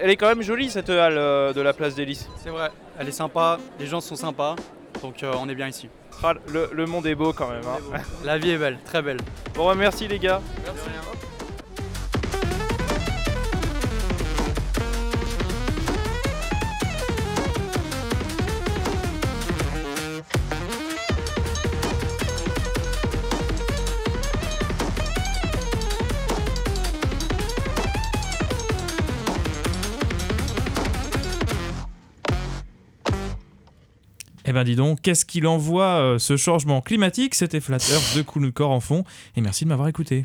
Elle 0.00 0.10
est 0.10 0.16
quand 0.16 0.28
même 0.28 0.42
jolie 0.42 0.70
cette 0.70 0.90
halle 0.90 1.16
euh, 1.18 1.52
de 1.52 1.60
la 1.60 1.72
place 1.72 1.94
des 1.94 2.04
Lys. 2.04 2.28
C'est 2.42 2.50
vrai, 2.50 2.70
elle 2.98 3.08
est 3.08 3.12
sympa, 3.12 3.58
les 3.78 3.86
gens 3.86 4.00
sont 4.00 4.16
sympas, 4.16 4.56
donc 5.02 5.22
euh, 5.22 5.32
on 5.38 5.48
est 5.48 5.54
bien 5.54 5.68
ici. 5.68 5.88
Ah, 6.22 6.32
le, 6.48 6.70
le 6.72 6.86
monde 6.86 7.06
est 7.06 7.14
beau 7.14 7.32
quand 7.32 7.48
même. 7.48 7.62
hein. 7.66 7.98
La 8.24 8.38
vie 8.38 8.50
est 8.50 8.58
belle, 8.58 8.78
très 8.84 9.02
belle. 9.02 9.18
Bon, 9.54 9.66
bah, 9.66 9.74
merci 9.76 10.08
les 10.08 10.18
gars. 10.18 10.40
Eh 10.66 11.25
ben 34.56 34.64
dis 34.64 34.74
donc, 34.74 35.02
qu'est-ce 35.02 35.26
qu'il 35.26 35.46
envoie 35.46 36.00
euh, 36.00 36.18
ce 36.18 36.38
changement 36.38 36.80
climatique? 36.80 37.34
C'était 37.34 37.60
flatteur 37.60 38.00
de 38.16 38.22
Cool 38.22 38.52
Corps 38.52 38.70
en 38.70 38.80
fond, 38.80 39.04
et 39.36 39.42
merci 39.42 39.64
de 39.64 39.68
m'avoir 39.68 39.86
écouté. 39.86 40.24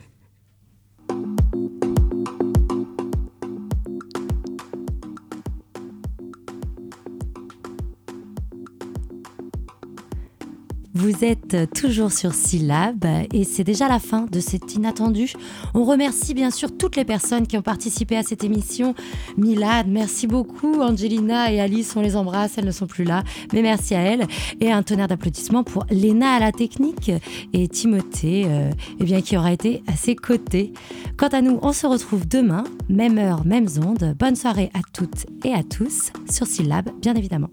Vous 11.01 11.25
êtes 11.25 11.57
toujours 11.73 12.11
sur 12.11 12.35
Syllab 12.35 13.03
et 13.33 13.43
c'est 13.43 13.63
déjà 13.63 13.87
la 13.87 13.97
fin 13.97 14.27
de 14.31 14.39
cet 14.39 14.75
inattendu. 14.75 15.33
On 15.73 15.83
remercie 15.83 16.35
bien 16.35 16.51
sûr 16.51 16.77
toutes 16.77 16.95
les 16.95 17.05
personnes 17.05 17.47
qui 17.47 17.57
ont 17.57 17.63
participé 17.63 18.15
à 18.17 18.21
cette 18.21 18.43
émission. 18.43 18.93
Milad, 19.35 19.87
merci 19.87 20.27
beaucoup. 20.27 20.79
Angelina 20.79 21.51
et 21.51 21.59
Alice, 21.59 21.95
on 21.95 22.01
les 22.01 22.15
embrasse, 22.15 22.59
elles 22.59 22.65
ne 22.65 22.71
sont 22.71 22.85
plus 22.85 23.03
là, 23.03 23.23
mais 23.51 23.63
merci 23.63 23.95
à 23.95 24.01
elles. 24.01 24.27
Et 24.59 24.71
un 24.71 24.83
tonnerre 24.83 25.07
d'applaudissements 25.07 25.63
pour 25.63 25.87
Léna 25.89 26.33
à 26.33 26.39
la 26.39 26.51
technique 26.51 27.11
et 27.51 27.67
Timothée, 27.67 28.43
euh, 28.45 28.69
eh 28.99 29.03
bien, 29.03 29.21
qui 29.21 29.35
aura 29.35 29.51
été 29.51 29.81
à 29.87 29.95
ses 29.95 30.15
côtés. 30.15 30.71
Quant 31.17 31.29
à 31.29 31.41
nous, 31.41 31.57
on 31.63 31.73
se 31.73 31.87
retrouve 31.87 32.27
demain, 32.27 32.63
même 32.89 33.17
heure, 33.17 33.43
mêmes 33.43 33.69
ondes. 33.83 34.15
Bonne 34.19 34.35
soirée 34.35 34.69
à 34.75 34.81
toutes 34.93 35.25
et 35.45 35.53
à 35.55 35.63
tous 35.63 36.11
sur 36.29 36.45
Syllab, 36.45 36.91
bien 37.01 37.15
évidemment. 37.15 37.49